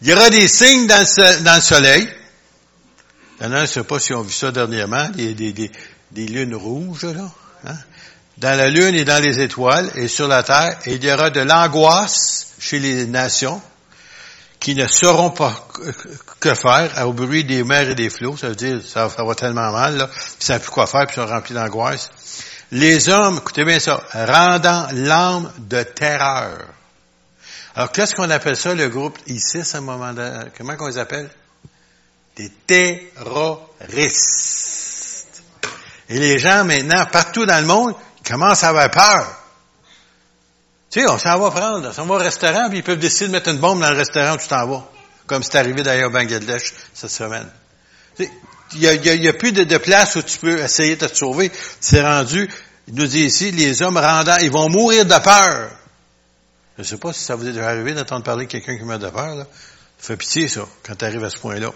Il 0.02 0.08
y 0.08 0.12
aura 0.12 0.30
des 0.30 0.46
signes 0.46 0.86
dans 0.86 1.00
le, 1.00 1.60
soleil. 1.60 2.08
Il 3.40 3.46
a, 3.46 3.48
je 3.48 3.60
ne 3.60 3.66
sais 3.66 3.82
pas 3.82 3.98
si 3.98 4.14
on 4.14 4.22
vu 4.22 4.32
ça 4.32 4.52
dernièrement, 4.52 5.08
des, 5.08 5.34
des 5.34 6.26
lunes 6.28 6.54
rouges, 6.54 7.04
là. 7.04 7.28
Hein? 7.64 7.76
Dans 8.38 8.56
la 8.56 8.68
lune 8.68 8.94
et 8.94 9.04
dans 9.04 9.22
les 9.22 9.40
étoiles 9.40 9.90
et 9.94 10.08
sur 10.08 10.28
la 10.28 10.42
terre. 10.42 10.78
Il 10.86 11.02
y 11.02 11.10
aura 11.10 11.30
de 11.30 11.40
l'angoisse 11.40 12.48
chez 12.58 12.78
les 12.78 13.06
nations 13.06 13.62
qui 14.60 14.74
ne 14.74 14.86
sauront 14.86 15.30
pas 15.30 15.68
que 16.40 16.54
faire 16.54 17.06
au 17.06 17.12
bruit 17.12 17.44
des 17.44 17.64
mers 17.64 17.88
et 17.88 17.94
des 17.94 18.10
flots. 18.10 18.36
Ça 18.36 18.48
veut 18.48 18.54
dire, 18.54 18.80
ça, 18.86 19.08
ça 19.08 19.24
va 19.24 19.34
tellement 19.34 19.70
mal, 19.72 19.96
là. 19.96 20.10
Ils 20.12 20.40
ne 20.40 20.44
savent 20.44 20.60
plus 20.60 20.70
quoi 20.70 20.86
faire, 20.86 21.06
puis 21.06 21.16
ils 21.16 21.22
sont 21.22 21.26
remplis 21.26 21.54
d'angoisse. 21.54 22.10
Les 22.72 23.08
hommes, 23.08 23.38
écoutez 23.38 23.64
bien 23.64 23.78
ça, 23.78 24.02
rendant 24.12 24.88
l'âme 24.92 25.52
de 25.58 25.82
terreur. 25.82 26.58
Alors, 27.74 27.92
qu'est-ce 27.92 28.14
qu'on 28.14 28.30
appelle 28.30 28.56
ça, 28.56 28.74
le 28.74 28.88
groupe 28.88 29.18
ISIS, 29.26 29.74
à 29.74 29.78
un 29.78 29.82
moment 29.82 30.12
donné? 30.12 30.46
Comment 30.56 30.76
qu'on 30.76 30.88
les 30.88 30.98
appelle? 30.98 31.30
Des 32.36 32.50
terroristes. 32.66 33.66
Et 36.08 36.18
les 36.18 36.38
gens, 36.38 36.64
maintenant, 36.64 37.06
partout 37.06 37.46
dans 37.46 37.60
le 37.60 37.66
monde, 37.66 37.94
commencent 38.26 38.64
à 38.64 38.68
avoir 38.68 38.90
peur? 38.90 39.36
Tu 40.90 41.00
sais, 41.00 41.10
on 41.10 41.18
s'en 41.18 41.38
va 41.38 41.50
prendre, 41.50 41.88
on 41.88 41.92
s'en 41.92 42.06
va 42.06 42.14
au 42.14 42.18
restaurant, 42.18 42.68
puis 42.68 42.78
ils 42.78 42.84
peuvent 42.84 42.98
décider 42.98 43.28
de 43.28 43.32
mettre 43.32 43.50
une 43.50 43.58
bombe 43.58 43.80
dans 43.80 43.90
le 43.90 43.96
restaurant 43.96 44.34
où 44.34 44.38
tu 44.38 44.48
t'en 44.48 44.66
vas. 44.66 44.84
Comme 45.26 45.42
c'est 45.42 45.58
arrivé 45.58 45.82
d'ailleurs 45.82 46.08
au 46.08 46.12
Bangladesh 46.12 46.72
cette 46.94 47.10
semaine. 47.10 47.48
Il 48.18 48.80
n'y 48.80 48.88
a, 48.88 48.94
y 48.94 49.28
a, 49.28 49.32
plus 49.32 49.52
de, 49.52 49.78
place 49.78 50.16
où 50.16 50.22
tu 50.22 50.38
peux 50.38 50.58
essayer 50.58 50.96
de 50.96 51.06
te 51.06 51.14
sauver. 51.14 51.50
C'est 51.80 52.02
rendu, 52.02 52.48
il 52.88 52.94
nous 52.94 53.06
dit 53.06 53.24
ici, 53.24 53.50
les 53.50 53.82
hommes 53.82 53.98
rendant, 53.98 54.36
ils 54.38 54.50
vont 54.50 54.68
mourir 54.68 55.04
de 55.04 55.18
peur. 55.18 55.70
Je 56.76 56.82
ne 56.82 56.86
sais 56.86 56.96
pas 56.98 57.12
si 57.12 57.24
ça 57.24 57.34
vous 57.36 57.46
est 57.46 57.52
déjà 57.52 57.68
arrivé 57.68 57.94
d'entendre 57.94 58.24
parler 58.24 58.46
de 58.46 58.50
quelqu'un 58.50 58.76
qui 58.76 58.84
meurt 58.84 59.00
de 59.00 59.08
peur. 59.08 59.34
Là. 59.34 59.46
Ça 59.98 60.08
fait 60.08 60.16
pitié, 60.16 60.48
ça, 60.48 60.62
quand 60.82 60.94
tu 60.94 61.04
arrives 61.04 61.24
à 61.24 61.30
ce 61.30 61.38
point-là. 61.38 61.70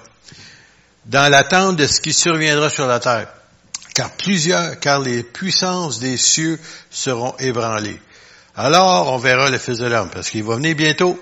Dans 1.07 1.31
l'attente 1.31 1.77
de 1.77 1.87
ce 1.87 2.01
qui 2.01 2.13
surviendra 2.13 2.69
sur 2.71 2.87
la 2.87 3.01
terre. 3.01 3.29
Car 3.95 4.11
plusieurs, 4.13 4.79
car 4.79 5.01
les 5.01 5.23
puissances 5.23 5.99
des 5.99 6.17
cieux 6.17 6.59
seront 6.91 7.35
ébranlées. 7.39 8.01
Alors, 8.57 9.13
on 9.13 9.19
verra 9.19 9.51
le 9.51 9.59
Fils 9.59 9.79
de 9.79 9.87
l'homme, 9.87 10.11
parce 10.11 10.31
qu'il 10.31 10.45
va 10.45 10.57
venir 10.57 10.77
bientôt, 10.77 11.19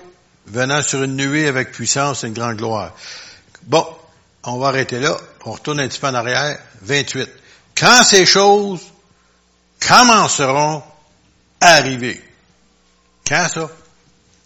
venant 0.47 0.81
sur 0.81 1.03
une 1.03 1.15
nuée 1.15 1.47
avec 1.47 1.71
puissance 1.71 2.23
et 2.23 2.27
une 2.27 2.33
grande 2.33 2.57
gloire. 2.57 2.95
Bon, 3.63 3.85
on 4.43 4.57
va 4.57 4.69
arrêter 4.69 4.99
là. 4.99 5.17
On 5.45 5.51
retourne 5.51 5.79
un 5.79 5.87
petit 5.87 5.99
peu 5.99 6.07
en 6.07 6.13
arrière. 6.13 6.59
28. 6.81 7.29
Quand 7.75 8.03
ces 8.03 8.25
choses 8.25 8.81
commenceront 9.85 10.83
à 11.61 11.75
arriver. 11.75 12.21
Quand 13.27 13.47
ça? 13.47 13.69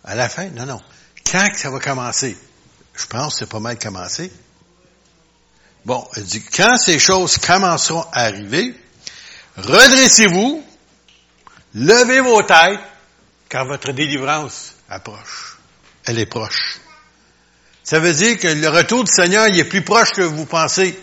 À 0.03 0.15
la 0.15 0.29
fin? 0.29 0.49
Non, 0.49 0.65
non. 0.65 0.81
Quand 1.29 1.49
ça 1.55 1.69
va 1.69 1.79
commencer? 1.79 2.37
Je 2.95 3.05
pense 3.05 3.33
que 3.33 3.39
c'est 3.39 3.49
pas 3.49 3.59
mal 3.59 3.79
commencé. 3.79 4.31
Bon, 5.85 6.07
elle 6.15 6.23
dit, 6.23 6.43
quand 6.43 6.77
ces 6.77 6.99
choses 6.99 7.37
commenceront 7.37 8.05
à 8.13 8.25
arriver, 8.25 8.73
redressez-vous, 9.57 10.63
levez 11.75 12.21
vos 12.21 12.41
têtes, 12.43 12.79
car 13.49 13.65
votre 13.65 13.91
délivrance 13.91 14.75
approche. 14.89 15.57
Elle 16.05 16.19
est 16.19 16.25
proche. 16.25 16.79
Ça 17.83 17.99
veut 17.99 18.13
dire 18.13 18.37
que 18.39 18.47
le 18.47 18.69
retour 18.69 19.03
du 19.03 19.11
Seigneur, 19.11 19.47
il 19.47 19.59
est 19.59 19.65
plus 19.65 19.83
proche 19.83 20.11
que 20.11 20.21
vous 20.21 20.45
pensez. 20.45 20.97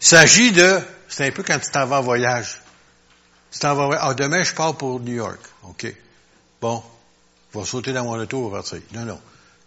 Il 0.00 0.06
s'agit 0.06 0.52
de, 0.52 0.80
c'est 1.08 1.26
un 1.26 1.32
peu 1.32 1.42
quand 1.42 1.58
tu 1.58 1.70
t'en 1.70 1.86
vas 1.86 1.98
en 1.98 2.02
voyage. 2.02 2.60
Tu 3.50 3.58
t'en 3.58 3.74
vas, 3.74 3.98
ah, 4.00 4.14
demain, 4.14 4.42
je 4.44 4.52
pars 4.54 4.76
pour 4.76 5.00
New 5.00 5.14
York. 5.14 5.40
OK. 5.64 5.92
Bon. 6.60 6.82
Je 7.52 7.60
vais 7.60 7.64
sauter 7.66 7.92
dans 7.92 8.04
mon 8.04 8.18
auto, 8.18 8.48
va 8.48 8.58
partir. 8.58 8.80
Non, 8.92 9.04
non. 9.04 9.20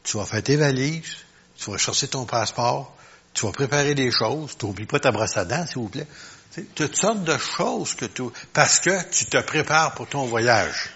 Tu 0.03 0.17
vas 0.17 0.25
faire 0.25 0.43
tes 0.43 0.57
valises, 0.57 1.15
tu 1.57 1.71
vas 1.71 1.77
chercher 1.77 2.07
ton 2.07 2.25
passeport, 2.25 2.95
tu 3.33 3.45
vas 3.45 3.51
préparer 3.51 3.95
des 3.95 4.11
choses, 4.11 4.57
tu 4.57 4.65
n'oublies 4.65 4.85
pas 4.85 4.99
ta 4.99 5.11
brosse 5.11 5.37
à 5.37 5.45
dents, 5.45 5.65
s'il 5.65 5.79
vous 5.79 5.89
plaît. 5.89 6.07
toutes 6.75 6.95
sortes 6.95 7.23
de 7.23 7.37
choses 7.37 7.93
que 7.95 8.05
tu, 8.05 8.23
parce 8.53 8.79
que 8.79 9.09
tu 9.09 9.25
te 9.25 9.37
prépares 9.41 9.93
pour 9.93 10.07
ton 10.07 10.25
voyage. 10.25 10.89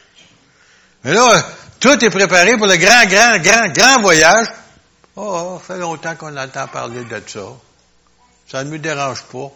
Mais 1.04 1.14
là, 1.14 1.46
tout 1.80 2.04
est 2.04 2.10
préparé 2.10 2.58
pour 2.58 2.68
le 2.68 2.78
grand, 2.78 3.06
grand, 3.06 3.38
grand, 3.40 3.68
grand 3.74 4.02
voyage. 4.02 4.48
Oh, 5.16 5.60
ça 5.60 5.74
fait 5.74 5.80
longtemps 5.80 6.16
qu'on 6.16 6.36
entend 6.38 6.68
parler 6.68 7.04
de 7.04 7.22
ça. 7.28 7.48
Ça 8.48 8.64
ne 8.64 8.70
me 8.70 8.80
dérange 8.80 9.24
pas. 9.24 9.52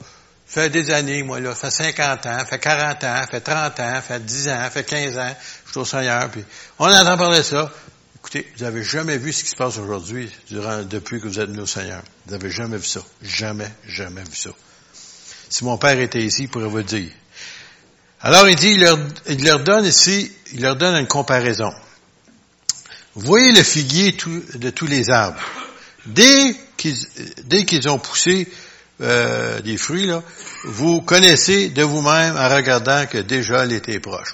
Ça 0.47 0.61
fait 0.61 0.69
des 0.69 0.91
années, 0.91 1.23
moi, 1.23 1.39
là. 1.39 1.55
Ça 1.55 1.71
fait 1.71 1.93
50 1.93 2.25
ans, 2.25 2.39
ça 2.39 2.45
fait 2.45 2.59
40 2.59 3.03
ans, 3.03 3.21
ça 3.21 3.27
fait 3.27 3.41
30 3.41 3.79
ans, 3.79 3.93
ça 3.95 4.01
fait 4.01 4.19
10 4.19 4.49
ans, 4.49 4.59
ça 4.63 4.69
fait 4.69 4.83
15 4.83 5.17
ans. 5.17 5.35
Je 5.65 5.71
suis 5.71 5.79
au 5.79 5.85
Seigneur, 5.85 6.29
puis 6.29 6.43
on 6.77 6.91
entend 6.91 7.17
parler 7.17 7.39
de 7.39 7.43
ça. 7.43 7.71
Écoutez, 8.25 8.51
vous 8.57 8.63
n'avez 8.63 8.83
jamais 8.83 9.19
vu 9.19 9.31
ce 9.31 9.43
qui 9.43 9.51
se 9.51 9.55
passe 9.55 9.77
aujourd'hui, 9.77 10.31
durant, 10.49 10.81
depuis 10.81 11.21
que 11.21 11.27
vous 11.27 11.39
êtes 11.39 11.47
venu 11.47 11.61
au 11.61 11.67
Seigneur. 11.67 12.01
Vous 12.25 12.31
n'avez 12.31 12.49
jamais 12.49 12.77
vu 12.77 12.87
ça. 12.87 13.01
Jamais, 13.21 13.71
jamais 13.87 14.23
vu 14.23 14.35
ça. 14.35 14.49
Si 15.47 15.63
mon 15.63 15.77
père 15.77 15.99
était 15.99 16.23
ici, 16.23 16.45
il 16.45 16.49
pourrait 16.49 16.65
vous 16.65 16.81
dire. 16.81 17.11
Alors, 18.21 18.49
il 18.49 18.55
dit, 18.55 18.79
il 19.27 19.43
leur, 19.43 19.59
donne 19.59 19.85
ici, 19.85 20.31
il 20.53 20.63
leur 20.63 20.75
donne 20.75 20.95
une 20.95 21.05
comparaison. 21.05 21.71
Voyez 23.13 23.51
le 23.51 23.61
figuier 23.61 24.17
de 24.55 24.71
tous 24.71 24.87
les 24.87 25.11
arbres. 25.11 25.39
Dès 26.07 26.55
qu'ils, 26.77 27.87
ont 27.89 27.99
poussé 27.99 28.51
euh, 29.01 29.61
des 29.61 29.77
fruits, 29.77 30.09
vous 30.63 31.03
connaissez 31.03 31.69
de 31.69 31.83
vous-même 31.83 32.35
en 32.35 32.49
regardant 32.49 33.05
que 33.05 33.19
déjà 33.19 33.65
l'été 33.65 33.93
est 33.93 33.99
proche. 33.99 34.33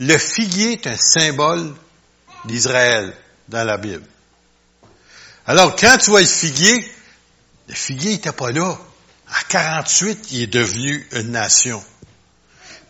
Le 0.00 0.16
figuier 0.16 0.72
est 0.72 0.86
un 0.86 0.96
symbole 0.96 1.74
d'Israël 2.44 3.12
dans 3.48 3.64
la 3.64 3.76
Bible. 3.76 4.04
Alors, 5.46 5.76
quand 5.76 5.98
tu 5.98 6.10
vois 6.10 6.20
le 6.20 6.26
figuier, 6.26 6.88
le 7.68 7.74
figuier 7.74 8.12
n'était 8.12 8.32
pas 8.32 8.50
là. 8.50 8.78
À 9.28 9.42
48, 9.48 10.28
il 10.32 10.42
est 10.42 10.46
devenu 10.46 11.06
une 11.12 11.32
nation. 11.32 11.82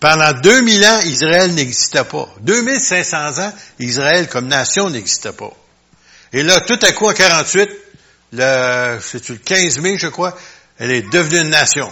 Pendant 0.01 0.33
2000 0.33 0.85
ans, 0.85 1.01
Israël 1.01 1.55
n'existait 1.55 2.05
pas. 2.05 2.29
2500 2.41 3.39
ans, 3.39 3.53
Israël 3.79 4.29
comme 4.29 4.49
nation 4.49 4.91
n'existait 4.91 5.33
pas. 5.33 5.53
Et 6.33 6.43
là, 6.43 6.61
tout 6.61 6.79
à 6.83 6.93
coup, 6.93 7.07
en 7.07 7.13
48, 7.13 7.71
le, 8.33 8.99
c'est 9.01 9.29
le 9.29 9.37
15 9.37 9.79
mai, 9.79 9.97
je 9.97 10.09
crois, 10.09 10.37
elle 10.79 10.91
est 10.91 11.11
devenue 11.11 11.41
une 11.41 11.51
nation. 11.51 11.91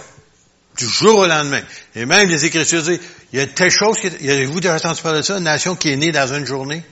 Du 0.77 0.87
jour 0.87 1.19
au 1.19 1.27
lendemain. 1.27 1.61
Et 1.95 2.05
même 2.05 2.27
les 2.29 2.45
Écritures 2.45 2.83
disent, 2.83 2.99
il 3.31 3.39
y 3.39 3.41
a 3.41 3.47
telle 3.47 3.71
chose, 3.71 3.97
qui, 3.99 4.07
avez-vous 4.07 4.59
déjà 4.59 4.75
entendu 4.75 5.01
parler 5.01 5.19
de 5.19 5.25
ça, 5.25 5.37
une 5.37 5.43
nation 5.43 5.75
qui 5.75 5.89
est 5.89 5.95
née 5.95 6.11
dans 6.11 6.33
une 6.33 6.45
journée? 6.45 6.83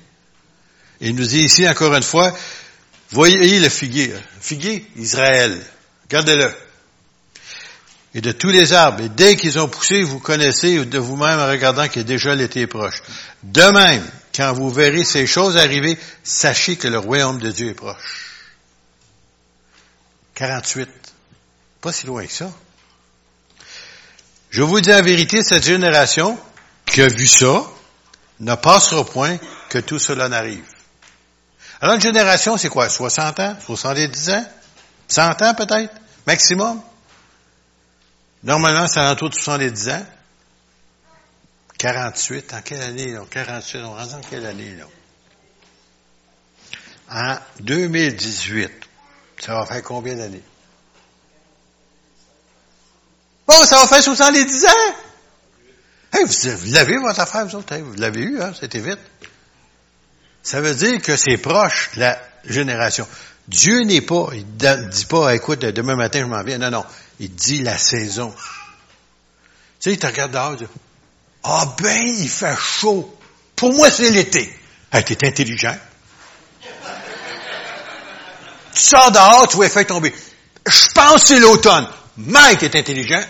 Et 1.01 1.09
il 1.09 1.15
nous 1.15 1.25
dit 1.25 1.41
ici, 1.41 1.67
encore 1.67 1.95
une 1.95 2.03
fois, 2.03 2.31
voyez 3.09 3.59
le 3.59 3.69
figuier. 3.69 4.13
Figuier, 4.39 4.85
Israël. 4.97 5.59
Regardez-le. 6.03 6.53
Et 8.13 8.21
de 8.21 8.31
tous 8.31 8.49
les 8.49 8.71
arbres. 8.73 9.03
Et 9.03 9.09
dès 9.09 9.35
qu'ils 9.35 9.57
ont 9.57 9.67
poussé, 9.67 10.03
vous 10.03 10.19
connaissez 10.19 10.85
de 10.85 10.99
vous-même 10.99 11.39
en 11.39 11.47
regardant 11.47 11.87
que 11.87 12.01
déjà 12.01 12.35
l'été 12.35 12.61
est 12.61 12.67
proche. 12.67 13.01
De 13.41 13.63
même, 13.63 14.05
quand 14.35 14.53
vous 14.53 14.69
verrez 14.69 15.03
ces 15.03 15.25
choses 15.25 15.57
arriver, 15.57 15.97
sachez 16.23 16.75
que 16.75 16.87
le 16.87 16.99
royaume 16.99 17.39
de 17.39 17.49
Dieu 17.49 17.69
est 17.69 17.73
proche. 17.73 18.37
48. 20.35 20.87
Pas 21.81 21.91
si 21.91 22.05
loin 22.05 22.25
que 22.25 22.31
ça. 22.31 22.51
Je 24.51 24.61
vous 24.61 24.81
dis 24.81 24.89
la 24.89 25.01
vérité, 25.01 25.41
cette 25.43 25.65
génération 25.65 26.37
qui 26.85 27.01
a 27.01 27.07
vu 27.07 27.25
ça 27.25 27.63
ne 28.39 28.53
passera 28.55 29.03
point 29.05 29.37
que 29.69 29.79
tout 29.79 29.97
cela 29.97 30.27
n'arrive. 30.29 30.63
Alors 31.81 31.95
une 31.95 32.01
génération, 32.01 32.57
c'est 32.57 32.69
quoi? 32.69 32.89
60 32.89 33.39
ans? 33.39 33.55
70 33.59 34.29
ans? 34.29 34.45
100 35.07 35.41
ans 35.41 35.53
peut-être? 35.55 35.93
Maximum? 36.27 36.79
Normalement, 38.43 38.87
c'est 38.87 39.05
autour 39.09 39.29
de 39.29 39.35
70 39.35 39.89
ans. 39.89 40.05
48, 41.79 42.53
en 42.53 42.61
quelle 42.61 42.81
année, 42.83 43.11
là? 43.11 43.21
48, 43.27 43.79
on 43.83 43.95
rentre 43.95 44.13
en 44.13 44.21
quelle 44.21 44.45
année, 44.45 44.75
là? 44.75 44.85
En 47.11 47.37
2018. 47.61 48.71
Ça 49.39 49.55
va 49.55 49.65
faire 49.65 49.81
combien 49.81 50.15
d'années? 50.15 50.43
Oh, 53.47 53.65
ça 53.65 53.77
va 53.77 53.87
faire 53.87 54.03
70 54.03 54.65
ans! 54.65 54.69
Hey, 56.13 56.25
vous, 56.25 56.71
l'avez, 56.71 56.97
votre 56.97 57.19
affaire, 57.19 57.47
vous 57.47 57.55
autres, 57.55 57.75
vous 57.77 57.95
l'avez 57.95 58.21
eu, 58.21 58.41
hein, 58.41 58.53
c'était 58.57 58.79
vite. 58.79 58.99
Ça 60.43 60.61
veut 60.61 60.73
dire 60.73 61.01
que 61.01 61.15
c'est 61.15 61.37
proche, 61.37 61.91
la 61.95 62.19
génération. 62.45 63.07
Dieu 63.47 63.81
n'est 63.83 64.01
pas, 64.01 64.29
il 64.33 64.45
dit 64.45 65.05
pas, 65.05 65.35
écoute, 65.35 65.59
demain 65.59 65.95
matin, 65.95 66.21
je 66.21 66.25
m'en 66.25 66.43
viens. 66.43 66.57
Non, 66.57 66.71
non. 66.71 66.85
Il 67.19 67.33
dit 67.33 67.61
la 67.61 67.77
saison. 67.77 68.33
Tu 69.79 69.89
sais, 69.89 69.91
il 69.93 69.99
te 69.99 70.07
regarde 70.07 70.31
dehors, 70.31 70.53
il 70.53 70.57
dit, 70.59 70.67
ah 71.43 71.75
ben, 71.81 72.07
il 72.07 72.29
fait 72.29 72.55
chaud. 72.55 73.17
Pour 73.55 73.73
moi, 73.73 73.91
c'est 73.91 74.11
l'été. 74.11 74.57
Hey, 74.91 75.03
t'es 75.03 75.25
intelligent. 75.25 75.75
tu 78.73 78.81
sors 78.81 79.11
dehors, 79.11 79.47
tu 79.47 79.55
vois 79.55 79.65
les 79.65 79.71
feuilles 79.71 79.85
tomber. 79.85 80.13
Je 80.65 80.87
pense 80.93 81.21
que 81.21 81.27
c'est 81.27 81.39
l'automne. 81.39 81.87
Mike 82.17 82.63
est 82.63 82.75
intelligent. 82.75 83.23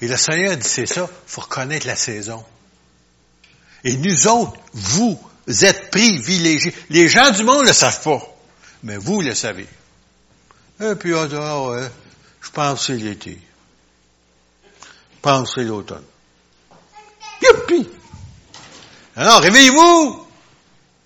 Et 0.00 0.08
le 0.08 0.16
Seigneur 0.16 0.56
dit, 0.56 0.68
c'est 0.68 0.86
ça, 0.86 1.08
faut 1.26 1.42
reconnaître 1.42 1.86
la 1.86 1.96
saison. 1.96 2.44
Et 3.84 3.96
nous 3.96 4.26
autres, 4.26 4.58
vous 4.72 5.20
êtes 5.48 5.90
privilégiés. 5.90 6.74
Les 6.90 7.08
gens 7.08 7.30
du 7.30 7.44
monde 7.44 7.62
ne 7.62 7.68
le 7.68 7.72
savent 7.72 8.02
pas, 8.02 8.20
mais 8.82 8.96
vous 8.96 9.20
le 9.20 9.34
savez. 9.34 9.66
Et 10.80 10.94
puis, 10.94 11.14
on 11.14 11.28
ah 11.34 11.88
je 12.40 12.50
pense 12.50 12.80
que 12.80 12.86
c'est 12.86 13.02
l'été. 13.02 13.38
Je 14.72 15.20
pense 15.20 15.54
que 15.54 15.60
c'est 15.60 15.66
l'automne. 15.66 16.04
Youpi! 17.40 17.88
Alors, 19.16 19.40
réveillez-vous! 19.40 20.26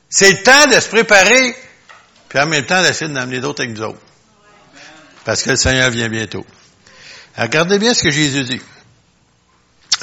C'est 0.09 0.31
le 0.31 0.43
temps 0.43 0.67
de 0.69 0.81
se 0.81 0.89
préparer, 0.89 1.55
puis 2.29 2.39
en 2.39 2.47
même 2.47 2.65
temps 2.65 2.83
d'essayer 2.83 3.13
d'amener 3.13 3.41
d'autres 3.41 3.65
avec 3.65 3.77
nous 3.77 3.85
autres. 3.85 3.99
Parce 5.25 5.43
que 5.43 5.51
le 5.51 5.57
Seigneur 5.57 5.91
vient 5.91 6.09
bientôt. 6.09 6.47
Regardez 7.37 7.79
bien 7.79 7.93
ce 7.93 8.05
que 8.05 8.11
Jésus 8.11 8.45
dit. 8.45 8.61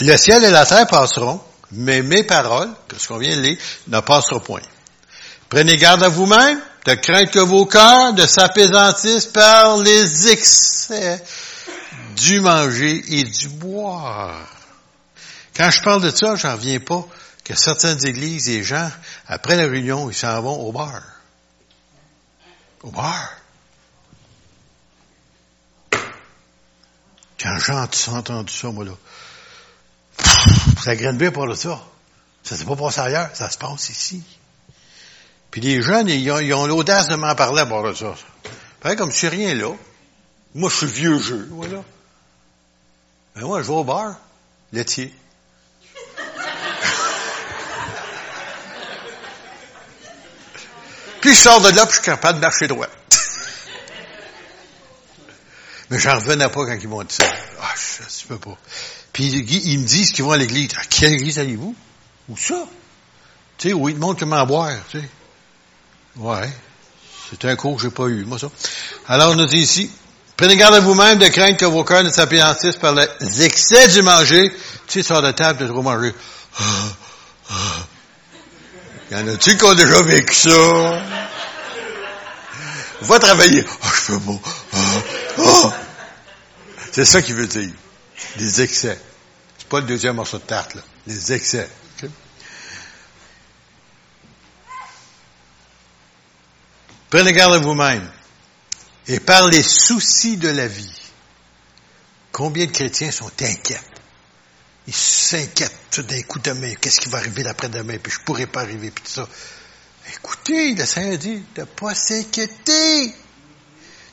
Le 0.01 0.17
ciel 0.17 0.43
et 0.43 0.49
la 0.51 0.65
terre 0.65 0.85
passeront, 0.87 1.41
mais 1.73 2.01
mes 2.01 2.23
paroles, 2.23 2.69
que 2.87 2.97
ce 2.97 3.07
qu'on 3.07 3.17
vient 3.17 3.35
de 3.35 3.41
lire, 3.41 3.57
ne 3.87 3.99
passeront 3.99 4.39
point. 4.39 4.61
Prenez 5.49 5.75
garde 5.75 6.03
à 6.03 6.09
vous-même, 6.09 6.59
de 6.85 6.93
craindre 6.95 7.31
que 7.31 7.39
vos 7.39 7.65
cœurs 7.65 8.13
ne 8.13 8.25
s'apaisantissent 8.25 9.27
par 9.27 9.77
les 9.77 10.29
excès 10.29 11.23
du 12.15 12.39
manger 12.39 13.03
et 13.07 13.23
du 13.23 13.49
boire. 13.49 14.47
Quand 15.55 15.69
je 15.69 15.81
parle 15.81 16.01
de 16.01 16.09
ça, 16.09 16.35
j'en 16.35 16.55
viens 16.55 16.79
pas 16.79 17.05
que 17.43 17.55
certaines 17.55 18.05
églises, 18.05 18.47
les 18.47 18.63
gens, 18.63 18.89
après 19.27 19.55
la 19.55 19.67
réunion, 19.67 20.09
ils 20.09 20.15
s'en 20.15 20.41
vont 20.41 20.59
au 20.59 20.71
bar. 20.71 21.01
Au 22.81 22.91
bar. 22.91 23.29
Quand 27.41 27.57
j'ai 27.59 28.11
entendu 28.11 28.53
ça, 28.53 28.69
moi, 28.69 28.85
là, 28.85 28.91
ça 30.83 30.95
graine 30.95 31.17
bien 31.17 31.31
pour 31.31 31.55
ça. 31.55 31.81
Ça 32.43 32.57
s'est 32.57 32.65
pas 32.65 32.75
passé 32.75 32.99
ailleurs, 32.99 33.29
ça 33.33 33.49
se 33.49 33.57
passe 33.57 33.89
ici. 33.89 34.21
Puis 35.49 35.61
les 35.61 35.81
jeunes, 35.81 36.09
ils 36.09 36.53
ont, 36.53 36.67
l'audace 36.67 37.07
de 37.07 37.15
m'en 37.15 37.33
parler 37.35 37.61
à 37.61 37.65
bord 37.65 37.83
de 37.83 37.93
ça. 37.93 38.13
Pareil 38.81 38.97
comme 38.97 39.11
si 39.11 39.27
rien 39.27 39.53
là. 39.53 39.71
Moi, 40.55 40.69
je 40.69 40.75
suis 40.75 40.87
vieux 40.87 41.19
jeu, 41.19 41.47
voilà. 41.51 41.83
Mais 43.35 43.43
moi, 43.43 43.61
je 43.61 43.67
vais 43.67 43.73
au 43.73 43.83
bar, 43.83 44.15
laitier. 44.71 45.13
puis 51.21 51.33
je 51.33 51.39
sors 51.39 51.61
de 51.61 51.69
là, 51.69 51.85
puis 51.85 51.95
je 51.95 52.01
suis 52.01 52.05
capable 52.05 52.39
de 52.39 52.45
marcher 52.45 52.67
droit. 52.67 52.87
Mais 55.89 55.99
j'en 55.99 56.15
revenais 56.15 56.49
pas 56.49 56.65
quand 56.65 56.77
ils 56.79 56.87
m'ont 56.87 57.03
dit 57.03 57.15
ça. 57.15 57.25
Ah, 57.61 57.73
je, 57.75 58.21
je 58.21 58.27
peux 58.27 58.37
pas. 58.37 58.57
Puis 59.13 59.25
ils 59.25 59.79
me 59.79 59.85
disent 59.85 60.11
qu'ils 60.11 60.25
vont 60.25 60.31
à 60.31 60.37
l'église. 60.37 60.71
À 60.75 60.83
quelle 60.89 61.13
église 61.13 61.37
allez-vous? 61.37 61.75
Où 62.29 62.37
ça? 62.37 62.65
Tu 63.57 63.69
sais, 63.69 63.73
où 63.73 63.87
ils 63.87 63.95
te 63.95 63.99
montrent 63.99 64.19
comment 64.19 64.45
boire, 64.45 64.73
tu 64.89 64.99
sais. 64.99 65.09
Ouais. 66.17 66.49
C'est 67.29 67.45
un 67.45 67.55
cours 67.55 67.77
que 67.77 67.83
j'ai 67.83 67.89
pas 67.91 68.07
eu, 68.07 68.25
moi, 68.25 68.39
ça. 68.39 68.47
Alors, 69.07 69.31
on 69.31 69.35
nous 69.35 69.45
dit 69.45 69.59
ici, 69.59 69.89
prenez 70.35 70.55
garde 70.55 70.75
à 70.75 70.79
vous-même 70.79 71.19
de 71.19 71.27
craindre 71.27 71.57
que 71.57 71.65
vos 71.65 71.83
cœurs 71.83 72.03
ne 72.03 72.09
s'appéantissent 72.09 72.77
par 72.77 72.95
les 72.95 73.43
excès 73.43 73.87
du 73.89 74.01
manger. 74.01 74.51
Tu 74.87 75.01
sais, 75.01 75.03
sors 75.03 75.21
de 75.21 75.31
table, 75.31 75.59
de 75.59 75.67
trop 75.67 75.83
manger. 75.83 76.13
Ah, 76.59 76.63
ah. 77.51 77.53
Y 79.11 79.15
en 79.15 79.27
a-tu 79.27 79.55
qui 79.57 79.63
ont 79.63 79.75
déjà 79.75 80.01
vécu 80.01 80.33
ça? 80.33 81.01
Va 83.01 83.19
travailler. 83.19 83.65
Ah, 83.83 83.87
je 83.95 84.13
peux 84.13 84.19
pas. 84.19 84.39
Ah, 85.37 85.73
C'est 86.91 87.05
ça 87.05 87.21
qu'il 87.21 87.35
veut 87.35 87.47
dire. 87.47 87.71
Les 88.37 88.61
excès. 88.61 88.99
C'est 89.57 89.67
pas 89.67 89.79
le 89.79 89.87
deuxième 89.87 90.15
morceau 90.15 90.37
de 90.37 90.43
tarte, 90.43 90.75
là. 90.75 90.81
Les 91.07 91.33
excès. 91.33 91.69
Prenez 97.09 97.31
garde 97.31 97.53
à 97.53 97.59
vous-même. 97.59 98.09
Et 99.07 99.19
par 99.19 99.47
les 99.47 99.61
soucis 99.61 100.37
de 100.37 100.49
la 100.49 100.67
vie. 100.67 100.91
Combien 102.31 102.65
de 102.65 102.71
chrétiens 102.71 103.11
sont 103.11 103.31
inquiets? 103.41 103.79
Ils 104.87 104.95
s'inquiètent 104.95 105.77
tout 105.91 106.01
d'un 106.01 106.21
coup 106.23 106.39
demain. 106.39 106.73
Qu'est-ce 106.73 106.99
qui 106.99 107.09
va 107.09 107.19
arriver 107.19 107.43
l'après-demain? 107.43 107.99
Puis 107.99 108.11
je 108.11 108.19
pourrais 108.21 108.47
pas 108.47 108.61
arriver, 108.61 108.89
puis 108.89 109.03
tout 109.03 109.11
ça. 109.11 109.29
Écoutez, 110.15 110.73
le 110.73 110.85
Seigneur 110.85 111.17
dit 111.17 111.43
de 111.55 111.63
pas 111.63 111.93
s'inquiéter. 111.93 113.13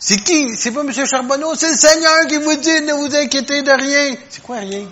C'est 0.02 0.24
qui? 0.24 0.56
C'est 0.56 0.72
pas 0.72 0.80
M. 0.80 1.06
Charbonneau, 1.06 1.54
c'est 1.54 1.70
le 1.70 1.76
Seigneur 1.76 2.26
qui 2.26 2.38
vous 2.38 2.56
dit 2.56 2.80
ne 2.80 2.94
vous 2.94 3.14
inquiéter 3.14 3.62
de 3.62 3.70
rien. 3.70 4.16
C'est 4.30 4.42
quoi 4.42 4.56
rien? 4.60 4.86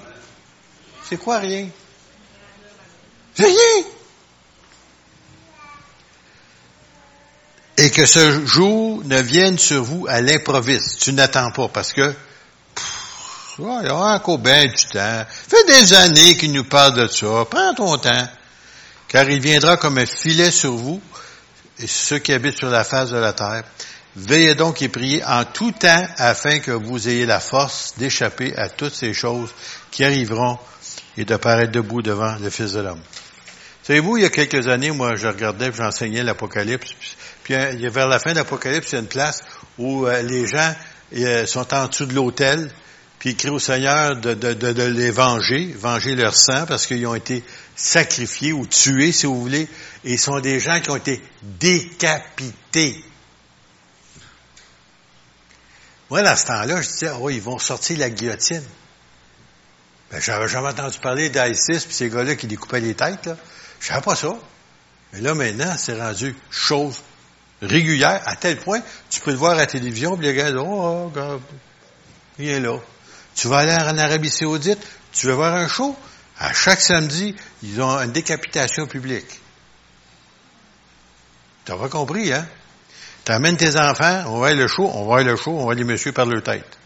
C'est 1.09 1.17
quoi 1.17 1.39
rien? 1.39 1.67
C'est 3.35 3.47
rien. 3.47 3.85
Et 7.79 7.91
que 7.91 8.05
ce 8.05 8.45
jour 8.45 9.03
ne 9.05 9.21
vienne 9.23 9.59
sur 9.59 9.83
vous 9.83 10.07
à 10.09 10.21
l'improviste. 10.21 11.01
Tu 11.01 11.15
n'attends 11.15 11.53
pas 11.53 11.69
parce 11.69 11.93
que 11.95 12.15
il 13.61 13.87
y 13.87 13.91
aura 13.91 14.15
encore 14.15 14.39
bien 14.39 14.67
du 14.67 14.85
temps. 14.87 15.25
Fait 15.49 15.65
des 15.67 15.93
années 15.95 16.37
qu'il 16.37 16.53
nous 16.53 16.65
parle 16.65 16.95
de 16.95 17.09
ça. 17.09 17.47
Prends 17.51 17.75
ton 17.75 17.97
temps. 17.97 18.29
Car 19.09 19.29
il 19.31 19.41
viendra 19.41 19.79
comme 19.79 19.99
un 19.99 20.07
filet 20.07 20.51
sur 20.51 20.73
vous 20.73 21.01
et 21.79 21.87
ceux 21.87 22.19
qui 22.19 22.33
habitent 22.33 22.59
sur 22.59 22.69
la 22.69 22.85
face 22.85 23.11
de 23.11 23.17
la 23.17 23.33
terre. 23.33 23.65
Veillez 24.17 24.55
donc 24.55 24.83
et 24.83 24.89
priez 24.89 25.25
en 25.25 25.45
tout 25.45 25.73
temps 25.73 26.07
afin 26.17 26.59
que 26.59 26.71
vous 26.71 27.09
ayez 27.09 27.27
la 27.27 27.41
force 27.41 27.95
d'échapper 27.99 28.57
à 28.57 28.69
toutes 28.69 28.95
ces 28.95 29.13
choses 29.13 29.51
qui 29.91 30.05
arriveront 30.05 30.59
et 31.17 31.25
de 31.25 31.37
paraître 31.37 31.73
debout 31.73 32.03
devant 32.03 32.37
le 32.37 32.51
Fils 32.51 32.73
de 32.73 32.81
l'homme. 32.81 33.03
Savez-vous, 33.83 34.19
il 34.19 34.23
y 34.23 34.27
a 34.27 34.31
quelques 34.31 34.69
années, 34.69 34.91
moi, 34.91 35.17
je 35.17 35.29
regardais, 35.29 35.71
j'enseignais 35.73 36.23
l'Apocalypse, 36.23 36.91
puis 37.43 37.55
euh, 37.55 37.89
vers 37.91 38.07
la 38.07 38.19
fin 38.19 38.33
de 38.33 38.37
l'Apocalypse, 38.37 38.93
il 38.93 38.95
y 38.97 38.99
a 38.99 39.01
une 39.01 39.07
place 39.07 39.43
où 39.79 40.07
euh, 40.07 40.21
les 40.21 40.47
gens 40.47 40.75
euh, 41.17 41.47
sont 41.47 41.73
en 41.73 41.87
dessous 41.89 42.05
de 42.05 42.15
l'autel, 42.15 42.71
puis 43.19 43.31
ils 43.31 43.37
crient 43.37 43.49
au 43.49 43.59
Seigneur 43.59 44.17
de, 44.17 44.35
de, 44.35 44.53
de, 44.53 44.83
les 44.83 45.11
venger, 45.11 45.75
venger 45.75 46.15
leur 46.17 46.35
sang, 46.35 46.67
parce 46.67 46.87
qu'ils 46.87 47.07
ont 47.07 47.15
été 47.15 47.43
sacrifiés 47.75 48.53
ou 48.53 48.67
tués, 48.67 49.11
si 49.11 49.25
vous 49.25 49.41
voulez, 49.41 49.69
et 50.05 50.13
ils 50.13 50.19
sont 50.19 50.39
des 50.41 50.61
gens 50.61 50.81
qui 50.81 50.91
ont 50.91 50.97
été 50.97 51.23
décapités. 51.43 53.03
Moi, 56.11 56.23
dans 56.23 56.37
ce 56.37 56.47
temps-là, 56.47 56.81
je 56.81 56.89
disais, 56.89 57.11
oh, 57.21 57.29
ils 57.31 57.43
vont 57.43 57.59
sortir 57.59 57.99
la 57.99 58.11
guillotine. 58.11 58.65
Ben, 60.11 60.21
j'avais 60.21 60.49
jamais 60.49 60.69
entendu 60.69 60.99
parler 61.01 61.29
d'ISIS 61.29 61.85
puis 61.85 61.95
ces 61.95 62.09
gars-là 62.09 62.35
qui 62.35 62.47
découpaient 62.47 62.81
les 62.81 62.95
têtes, 62.95 63.27
là. 63.27 63.37
Je 63.81 63.87
savais 63.87 64.01
pas 64.01 64.17
ça. 64.17 64.35
Mais 65.13 65.21
là, 65.21 65.35
maintenant, 65.35 65.75
c'est 65.77 66.01
rendu 66.01 66.35
chose 66.51 67.03
régulière, 67.61 68.23
à 68.25 68.37
tel 68.37 68.57
point, 68.59 68.81
tu 69.11 69.21
peux 69.21 69.33
le 69.33 69.37
voir 69.37 69.53
à 69.53 69.57
la 69.57 69.67
télévision, 69.67 70.17
puis 70.17 70.27
les 70.27 70.35
gars 70.35 70.51
disent, 70.51 70.61
oh, 70.65 71.13
il 72.39 72.49
est 72.49 72.61
là. 72.61 72.79
Tu 73.35 73.49
vas 73.49 73.59
aller 73.59 73.73
en 73.73 73.99
Arabie 73.99 74.31
Saoudite, 74.31 74.79
tu 75.13 75.27
veux 75.27 75.35
voir 75.35 75.55
un 75.55 75.69
show? 75.69 75.97
À 76.39 76.53
chaque 76.53 76.81
samedi, 76.81 77.35
ils 77.63 77.81
ont 77.83 77.99
une 77.99 78.13
décapitation 78.13 78.87
publique. 78.87 79.41
T'as 81.65 81.77
pas 81.77 81.89
compris, 81.89 82.33
hein? 82.33 82.47
T'amènes 83.29 83.59
tes 83.59 83.79
enfants, 83.79 84.25
on 84.29 84.39
va 84.39 84.55
le 84.55 84.67
show, 84.67 84.91
on 84.95 85.05
va 85.05 85.23
le 85.23 85.37
show, 85.37 85.51
on 85.51 85.67
va 85.67 85.75
les 85.75 85.85
messieurs 85.85 86.13
par 86.13 86.25
leur 86.25 86.43
tête. 86.43 86.79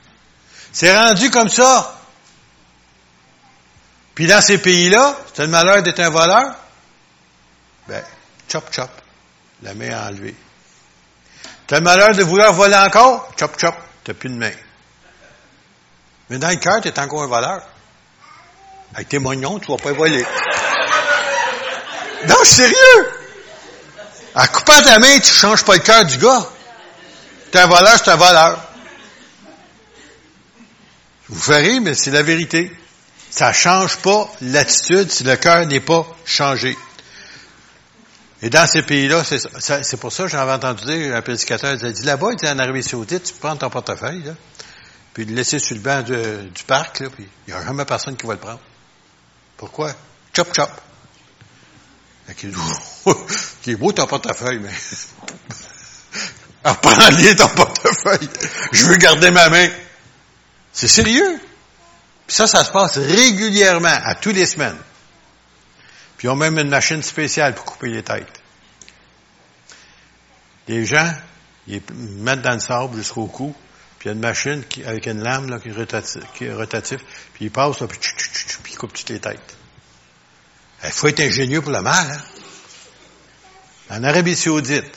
C'est 0.72 0.92
rendu 0.92 1.30
comme 1.30 1.48
ça. 1.48 1.96
Puis 4.16 4.26
dans 4.26 4.40
ces 4.40 4.58
pays-là, 4.58 5.16
c'est 5.32 5.42
le 5.42 5.48
malheur 5.52 5.84
d'être 5.84 6.00
un 6.00 6.10
voleur. 6.10 6.56
Ben, 7.86 8.02
chop 8.50 8.64
chop, 8.72 8.90
la 9.62 9.72
main 9.74 10.08
enlevée. 10.08 10.34
T'as 11.68 11.78
le 11.78 11.84
malheur 11.84 12.10
de 12.10 12.24
vouloir 12.24 12.52
voler 12.52 12.74
encore, 12.74 13.32
chop 13.38 13.56
chop, 13.56 13.76
t'as 14.02 14.12
plus 14.12 14.28
de 14.28 14.34
main. 14.34 14.50
Mais 16.28 16.38
dans 16.38 16.50
le 16.50 16.56
cœur, 16.56 16.80
t'es 16.80 16.98
encore 16.98 17.22
un 17.22 17.28
voleur. 17.28 17.62
Avec 18.96 19.08
tes 19.08 19.20
moignons, 19.20 19.60
tu 19.60 19.70
vas 19.70 19.78
pas 19.78 19.92
voler. 19.92 20.26
Non, 22.26 22.42
sérieux! 22.42 23.21
En 24.34 24.46
coupant 24.46 24.80
ta 24.82 24.98
main, 24.98 25.18
tu 25.18 25.32
changes 25.32 25.64
pas 25.64 25.74
le 25.74 25.80
cœur 25.80 26.04
du 26.04 26.16
gars. 26.18 26.46
T'es 27.50 27.58
un 27.58 27.66
voleur, 27.66 27.98
c'est 27.98 28.10
un 28.10 28.16
voleur. 28.16 28.62
Vous 31.28 31.40
ferez, 31.40 31.80
mais 31.80 31.94
c'est 31.94 32.10
la 32.10 32.22
vérité. 32.22 32.74
Ça 33.30 33.52
change 33.52 33.96
pas 33.98 34.30
l'attitude 34.40 35.10
si 35.10 35.24
le 35.24 35.36
cœur 35.36 35.66
n'est 35.66 35.80
pas 35.80 36.06
changé. 36.24 36.76
Et 38.42 38.50
dans 38.50 38.66
ces 38.66 38.82
pays-là, 38.82 39.22
c'est 39.24 39.96
pour 39.98 40.12
ça 40.12 40.24
que 40.24 40.28
j'avais 40.28 40.52
entendu 40.52 40.84
dire, 40.84 41.14
un 41.14 41.22
prédicateur 41.22 41.74
il 41.74 41.86
a 41.86 41.92
dit, 41.92 42.02
là-bas, 42.02 42.30
il 42.32 42.48
en 42.48 42.58
Arabie 42.58 42.82
Saoudite, 42.82 43.22
tu 43.22 43.34
prends 43.34 43.56
ton 43.56 43.70
portefeuille, 43.70 44.22
là, 44.24 44.32
puis 45.14 45.24
le 45.24 45.34
laisser 45.34 45.60
sur 45.60 45.76
le 45.76 45.80
banc 45.80 46.02
du 46.02 46.64
parc, 46.66 47.00
là, 47.00 47.08
puis 47.10 47.28
il 47.46 47.54
n'y 47.54 47.58
a 47.58 47.64
jamais 47.64 47.84
personne 47.84 48.16
qui 48.16 48.26
va 48.26 48.32
le 48.32 48.40
prendre. 48.40 48.60
Pourquoi? 49.56 49.92
Chop, 50.34 50.52
chop. 50.54 50.70
Qui 52.34 53.70
est 53.70 53.76
beau 53.76 53.92
ton 53.92 54.06
portefeuille, 54.06 54.58
mais... 54.58 54.70
Reprends-les 56.64 57.36
ton 57.36 57.48
portefeuille. 57.48 58.28
Je 58.72 58.86
veux 58.86 58.96
garder 58.96 59.30
ma 59.30 59.48
main. 59.48 59.68
C'est 60.72 60.88
sérieux. 60.88 61.40
Puis 62.26 62.36
ça, 62.36 62.46
ça 62.46 62.64
se 62.64 62.70
passe 62.70 62.98
régulièrement, 62.98 63.88
à 63.88 64.14
tous 64.14 64.30
les 64.30 64.46
semaines. 64.46 64.78
Puis 66.16 66.28
ils 66.28 66.30
ont 66.30 66.36
même 66.36 66.58
une 66.58 66.68
machine 66.68 67.02
spéciale 67.02 67.54
pour 67.54 67.64
couper 67.64 67.88
les 67.88 68.02
têtes. 68.02 68.40
Les 70.68 70.86
gens, 70.86 71.12
ils 71.66 71.82
mettent 71.90 72.42
dans 72.42 72.54
le 72.54 72.60
sable 72.60 72.96
jusqu'au 72.96 73.26
cou, 73.26 73.54
puis 73.98 74.08
il 74.08 74.10
y 74.10 74.10
a 74.10 74.14
une 74.14 74.20
machine 74.20 74.62
avec 74.86 75.06
une 75.06 75.22
lame 75.22 75.50
là, 75.50 75.58
qui, 75.58 75.68
est 76.44 76.52
rotative, 76.52 77.00
puis 77.34 77.46
ils 77.46 77.50
passent, 77.50 77.80
là, 77.80 77.88
puis 77.88 77.98
ils 78.72 78.78
coupent 78.78 78.92
toutes 78.92 79.08
les 79.08 79.18
têtes. 79.18 79.56
Il 80.84 80.90
faut 80.90 81.08
être 81.08 81.20
ingénieux 81.20 81.62
pour 81.62 81.72
le 81.72 81.82
mal. 81.82 82.10
Hein? 82.10 82.22
En 83.90 84.04
Arabie 84.04 84.34
saoudite, 84.34 84.90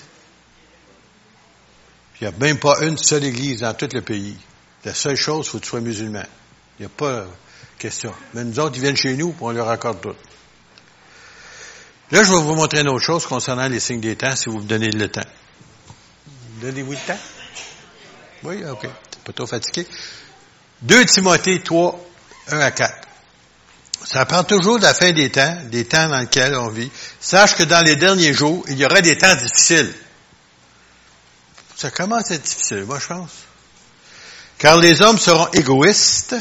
il 2.20 2.28
n'y 2.28 2.34
a 2.34 2.38
même 2.38 2.58
pas 2.60 2.80
une 2.82 2.98
seule 2.98 3.26
église 3.26 3.60
dans 3.60 3.74
tout 3.74 3.90
le 3.92 4.02
pays. 4.02 4.38
La 4.84 4.94
seule 4.94 5.16
chose, 5.16 5.46
il 5.46 5.50
faut 5.50 5.58
que 5.60 5.64
tu 5.64 5.70
sois 5.70 5.82
musulman. 5.82 6.24
Il 6.80 6.84
n'y 6.84 6.86
a 6.86 6.90
pas 6.90 7.22
de 7.22 7.28
question. 7.78 8.14
Mais 8.34 8.44
nous 8.44 8.60
autres, 8.60 8.76
ils 8.78 8.82
viennent 8.82 8.96
chez 8.96 9.16
nous, 9.18 9.34
pour 9.34 9.48
on 9.48 9.52
leur 9.52 9.70
accorde 9.70 10.02
tout. 10.02 10.16
Là, 12.12 12.24
je 12.24 12.32
vais 12.32 12.40
vous 12.40 12.56
montrer 12.56 12.82
une 12.82 12.90
autre 12.90 13.04
chose 13.04 13.26
concernant 13.26 13.68
les 13.68 13.80
signes 13.80 14.00
des 14.00 14.16
temps, 14.16 14.36
si 14.36 14.50
vous 14.50 14.60
me 14.60 14.68
donnez 14.68 14.92
le 14.92 15.10
temps. 15.10 15.26
Donnez-vous 16.62 16.92
le 16.92 16.98
temps? 16.98 17.20
Oui, 18.44 18.64
OK. 18.66 18.88
Pas 19.24 19.34
trop 19.34 19.48
fatigué. 19.48 19.88
2 20.84 21.06
Timothée 21.06 21.62
3, 21.62 22.00
1 22.50 22.60
à 22.60 22.72
4. 22.72 23.08
Ça 24.06 24.26
prend 24.26 24.44
toujours 24.44 24.78
de 24.78 24.84
la 24.84 24.94
fin 24.94 25.12
des 25.12 25.32
temps, 25.32 25.58
des 25.66 25.86
temps 25.86 26.08
dans 26.08 26.20
lesquels 26.20 26.56
on 26.56 26.70
vit. 26.70 26.92
Sache 27.20 27.56
que 27.56 27.64
dans 27.64 27.82
les 27.82 27.96
derniers 27.96 28.34
jours, 28.34 28.64
il 28.70 28.78
y 28.78 28.86
aura 28.86 29.02
des 29.02 29.18
temps 29.18 29.34
difficiles. 29.36 29.92
Ça 31.76 31.90
commence 31.90 32.32
à 32.32 32.36
être 32.36 32.44
difficile, 32.44 32.86
moi 32.86 33.00
je 33.00 33.08
pense. 33.08 33.32
Car 34.60 34.78
les 34.78 35.02
hommes 35.02 35.18
seront 35.18 35.48
égoïstes, 35.52 36.36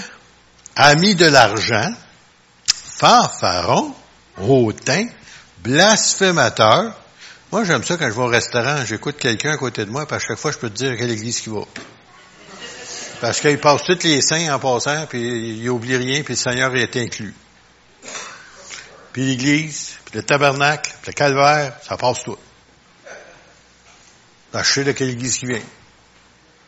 amis 0.76 1.14
de 1.14 1.24
l'argent, 1.24 1.92
fanfarons, 2.98 3.94
hautains, 4.40 5.08
blasphémateurs. 5.62 6.94
Moi, 7.50 7.64
j'aime 7.64 7.82
ça 7.82 7.96
quand 7.96 8.06
je 8.06 8.14
vais 8.14 8.22
au 8.22 8.26
restaurant, 8.26 8.84
j'écoute 8.84 9.16
quelqu'un 9.18 9.52
à 9.52 9.56
côté 9.56 9.84
de 9.84 9.90
moi, 9.90 10.06
puis 10.06 10.16
à 10.16 10.20
chaque 10.20 10.38
fois, 10.38 10.52
je 10.52 10.58
peux 10.58 10.70
te 10.70 10.76
dire 10.76 10.96
quelle 10.96 11.10
église 11.10 11.42
il 11.46 11.52
va. 11.52 11.62
Parce 13.20 13.40
qu'il 13.40 13.58
passe 13.58 13.82
tous 13.84 14.02
les 14.04 14.20
saints 14.20 14.54
en 14.54 14.58
passant, 14.58 15.06
puis 15.06 15.58
il 15.58 15.68
oublie 15.70 15.96
rien, 15.96 16.22
puis 16.22 16.34
le 16.34 16.38
Seigneur 16.38 16.74
est 16.76 16.96
inclus. 16.96 17.34
Puis 19.14 19.24
l'église, 19.24 19.92
puis 20.06 20.16
le 20.16 20.24
tabernacle, 20.24 20.92
puis 21.00 21.12
le 21.12 21.14
calvaire, 21.14 21.72
ça 21.86 21.96
passe 21.96 22.24
tout. 22.24 22.36
je 24.52 24.60
sais 24.60 24.82
de 24.82 24.90
quelle 24.90 25.10
église 25.10 25.38
qui 25.38 25.46
vient. 25.46 25.62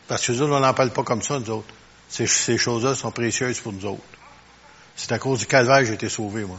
Parce 0.07 0.25
que 0.25 0.31
nous 0.31 0.43
autres, 0.43 0.53
on 0.53 0.61
n'en 0.61 0.73
parle 0.73 0.91
pas 0.91 1.03
comme 1.03 1.21
ça, 1.21 1.39
nous 1.39 1.49
autres. 1.49 1.67
Ces, 2.07 2.25
ces 2.25 2.57
choses-là 2.57 2.95
sont 2.95 3.11
précieuses 3.11 3.59
pour 3.59 3.73
nous 3.73 3.85
autres. 3.85 4.01
C'est 4.95 5.11
à 5.11 5.19
cause 5.19 5.39
du 5.39 5.45
calvaire 5.45 5.79
que 5.79 5.87
j'ai 5.87 5.95
été 5.95 6.07
sauvé, 6.07 6.45
moi. 6.45 6.57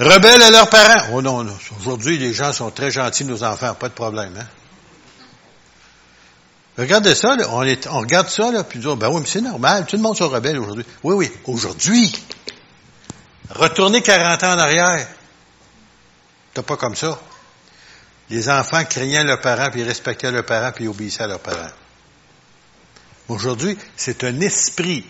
Rebelles 0.00 0.42
à 0.42 0.50
leurs 0.50 0.68
parents. 0.68 1.10
Oh 1.12 1.22
non, 1.22 1.44
non. 1.44 1.56
Aujourd'hui, 1.78 2.18
les 2.18 2.32
gens 2.32 2.52
sont 2.52 2.72
très 2.72 2.90
gentils, 2.90 3.24
nos 3.24 3.44
enfants, 3.44 3.74
pas 3.74 3.88
de 3.88 3.94
problème, 3.94 4.36
hein. 4.36 4.46
Regardez 6.78 7.16
ça, 7.16 7.36
on, 7.50 7.62
est, 7.64 7.88
on 7.88 7.98
regarde 7.98 8.28
ça, 8.28 8.52
là, 8.52 8.62
puis 8.62 8.78
on 8.86 8.94
dit, 8.94 9.00
ben 9.00 9.10
oui, 9.10 9.20
mais 9.20 9.26
c'est 9.26 9.40
normal, 9.40 9.84
tout 9.84 9.96
le 9.96 10.02
monde 10.02 10.16
sont 10.16 10.28
rebelles 10.28 10.60
aujourd'hui. 10.60 10.84
Oui, 11.02 11.14
oui, 11.16 11.32
aujourd'hui. 11.46 12.12
Retourner 13.50 14.00
40 14.00 14.44
ans 14.44 14.52
en 14.52 14.58
arrière. 14.58 15.08
T'as 16.54 16.62
pas 16.62 16.76
comme 16.76 16.94
ça. 16.94 17.18
Les 18.30 18.48
enfants 18.48 18.84
craignaient 18.84 19.24
leurs 19.24 19.40
parents, 19.40 19.70
puis 19.72 19.82
respectaient 19.82 20.30
leurs 20.30 20.46
parents, 20.46 20.70
puis 20.70 20.86
obéissaient 20.86 21.24
à 21.24 21.26
leurs 21.26 21.40
parents. 21.40 21.70
Aujourd'hui, 23.26 23.76
c'est 23.96 24.22
un 24.22 24.38
esprit. 24.40 25.04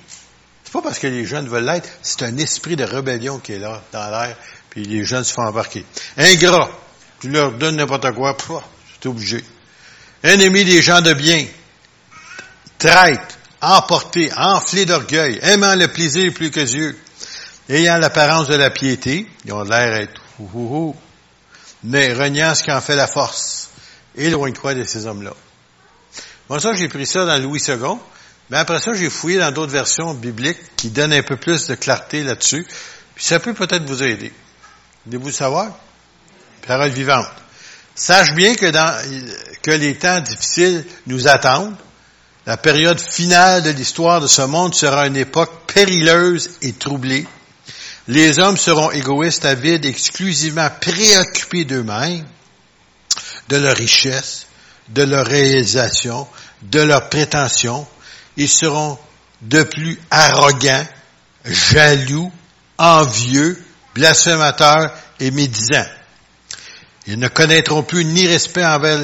C'est 0.64 0.72
pas 0.72 0.80
parce 0.80 0.98
que 0.98 1.06
les 1.06 1.26
jeunes 1.26 1.48
veulent 1.48 1.66
l'être, 1.66 1.90
c'est 2.00 2.22
un 2.22 2.38
esprit 2.38 2.76
de 2.76 2.84
rébellion 2.84 3.40
qui 3.40 3.52
est 3.52 3.58
là, 3.58 3.82
dans 3.92 4.10
l'air, 4.10 4.36
puis 4.70 4.84
les 4.84 5.04
jeunes 5.04 5.24
se 5.24 5.34
font 5.34 5.42
embarquer. 5.42 5.84
Ingrat, 6.16 6.70
tu 7.20 7.28
leur 7.28 7.52
donnes 7.52 7.76
n'importe 7.76 8.10
quoi, 8.12 8.34
c'est 9.00 9.08
obligé. 9.08 9.44
Ennemi 10.22 10.64
des 10.64 10.82
gens 10.82 11.00
de 11.00 11.12
bien, 11.12 11.46
traite, 12.78 13.38
emporté, 13.60 14.30
enflé 14.36 14.84
d'orgueil, 14.84 15.38
aimant 15.42 15.74
le 15.74 15.88
plaisir 15.88 16.32
plus 16.34 16.50
que 16.50 16.60
Dieu, 16.60 16.98
ayant 17.68 17.98
l'apparence 17.98 18.48
de 18.48 18.54
la 18.54 18.70
piété, 18.70 19.28
ils 19.44 19.52
ont 19.52 19.62
l'air 19.62 19.98
d'être 19.98 20.20
ouh, 20.40 20.96
mais 21.84 22.12
reniant 22.12 22.54
ce 22.54 22.64
qui 22.64 22.72
en 22.72 22.80
fait 22.80 22.96
la 22.96 23.06
force. 23.06 23.70
Éloigne-toi 24.16 24.74
de 24.74 24.84
ces 24.84 25.06
hommes-là. 25.06 25.34
Moi, 26.48 26.60
ça, 26.60 26.72
j'ai 26.74 26.88
pris 26.88 27.06
ça 27.06 27.24
dans 27.24 27.40
Louis 27.40 27.62
II, 27.68 27.76
mais 28.50 28.56
après 28.56 28.80
ça, 28.80 28.94
j'ai 28.94 29.10
fouillé 29.10 29.38
dans 29.38 29.52
d'autres 29.52 29.72
versions 29.72 30.14
bibliques 30.14 30.58
qui 30.76 30.90
donnent 30.90 31.12
un 31.12 31.22
peu 31.22 31.36
plus 31.36 31.66
de 31.66 31.74
clarté 31.74 32.24
là-dessus, 32.24 32.66
puis 33.14 33.24
ça 33.24 33.38
peut 33.38 33.54
peut-être 33.54 33.84
vous 33.84 34.02
aider. 34.02 34.32
Voulez-vous 35.06 35.26
le 35.26 35.32
savoir? 35.32 35.76
Parole 36.66 36.90
vivante. 36.90 37.28
Sache 37.98 38.32
bien 38.32 38.54
que 38.54 39.70
les 39.72 39.96
temps 39.96 40.20
difficiles 40.20 40.84
nous 41.08 41.26
attendent, 41.26 41.74
la 42.46 42.56
période 42.56 43.00
finale 43.00 43.64
de 43.64 43.70
l'histoire 43.70 44.20
de 44.20 44.28
ce 44.28 44.42
monde 44.42 44.72
sera 44.72 45.08
une 45.08 45.16
époque 45.16 45.50
périleuse 45.66 46.48
et 46.62 46.74
troublée. 46.74 47.26
Les 48.06 48.38
hommes 48.38 48.56
seront 48.56 48.92
égoïstes, 48.92 49.44
avides, 49.44 49.84
exclusivement 49.84 50.70
préoccupés 50.80 51.64
d'eux-mêmes, 51.64 52.24
de 53.48 53.56
leur 53.56 53.76
richesse, 53.76 54.46
de 54.90 55.02
leur 55.02 55.26
réalisation, 55.26 56.28
de 56.62 56.80
leurs 56.80 57.08
prétentions. 57.08 57.84
Ils 58.36 58.48
seront 58.48 58.96
de 59.42 59.64
plus 59.64 59.98
arrogants, 60.12 60.86
jaloux, 61.44 62.30
envieux, 62.78 63.60
blasphémateurs 63.96 64.92
et 65.18 65.32
médisants. 65.32 65.97
Ils 67.08 67.18
ne 67.18 67.28
connaîtront 67.28 67.82
plus 67.82 68.04
ni 68.04 68.26
respect 68.26 68.66
envers, 68.66 69.00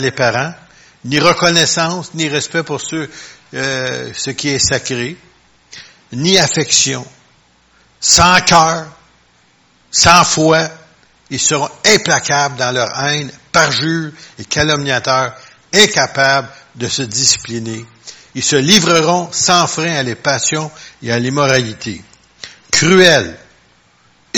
les 0.00 0.10
parents, 0.10 0.54
ni 1.04 1.18
reconnaissance, 1.20 2.14
ni 2.14 2.28
respect 2.28 2.62
pour 2.62 2.80
euh, 3.52 4.10
ce 4.16 4.30
qui 4.30 4.48
est 4.48 4.58
sacré, 4.58 5.18
ni 6.14 6.38
affection, 6.38 7.06
sans 8.00 8.40
cœur, 8.40 8.86
sans 9.90 10.24
foi. 10.24 10.70
Ils 11.28 11.38
seront 11.38 11.68
implacables 11.84 12.56
dans 12.56 12.72
leur 12.72 12.88
haine, 12.98 13.30
parjures 13.52 14.12
et 14.38 14.46
calomniateurs, 14.46 15.34
incapables 15.74 16.48
de 16.74 16.88
se 16.88 17.02
discipliner. 17.02 17.84
Ils 18.34 18.42
se 18.42 18.56
livreront 18.56 19.28
sans 19.30 19.66
frein 19.66 19.94
à 19.96 20.02
les 20.02 20.14
passions 20.14 20.70
et 21.02 21.12
à 21.12 21.18
l'immoralité. 21.18 22.02
Cruels, 22.70 23.38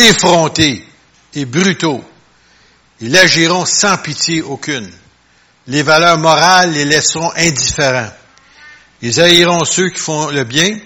effrontés 0.01 0.87
et 1.35 1.45
brutaux. 1.45 2.05
Ils 3.01 3.17
agiront 3.17 3.65
sans 3.65 3.97
pitié 3.97 4.43
aucune. 4.43 4.91
Les 5.67 5.83
valeurs 5.83 6.19
morales 6.19 6.73
les 6.73 6.85
laisseront 6.85 7.31
indifférents. 7.37 8.13
Ils 9.03 9.21
haïront 9.21 9.65
ceux 9.65 9.89
qui 9.91 10.01
font 10.01 10.29
le 10.29 10.45
bien. 10.45 10.79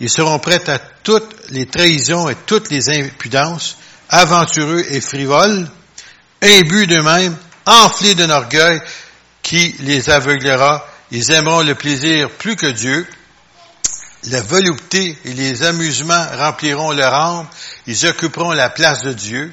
Ils 0.00 0.10
seront 0.10 0.38
prêts 0.38 0.68
à 0.68 0.78
toutes 0.78 1.34
les 1.50 1.66
trahisons 1.66 2.28
et 2.28 2.34
toutes 2.46 2.70
les 2.70 2.88
impudences, 2.90 3.76
aventureux 4.08 4.84
et 4.88 5.00
frivoles, 5.00 5.68
imbus 6.42 6.86
d'eux-mêmes, 6.86 7.36
enflés 7.66 8.14
d'un 8.14 8.30
orgueil 8.30 8.80
qui 9.42 9.74
les 9.80 10.10
aveuglera. 10.10 10.86
Ils 11.10 11.30
aimeront 11.30 11.62
le 11.62 11.74
plaisir 11.74 12.30
plus 12.30 12.56
que 12.56 12.66
Dieu. 12.66 13.06
La 14.26 14.40
volupté 14.40 15.18
et 15.24 15.32
les 15.34 15.62
amusements 15.62 16.26
rempliront 16.38 16.92
leur 16.92 17.12
âme. 17.12 17.46
Ils 17.86 18.06
occuperont 18.06 18.52
la 18.52 18.70
place 18.70 19.02
de 19.02 19.12
Dieu. 19.12 19.52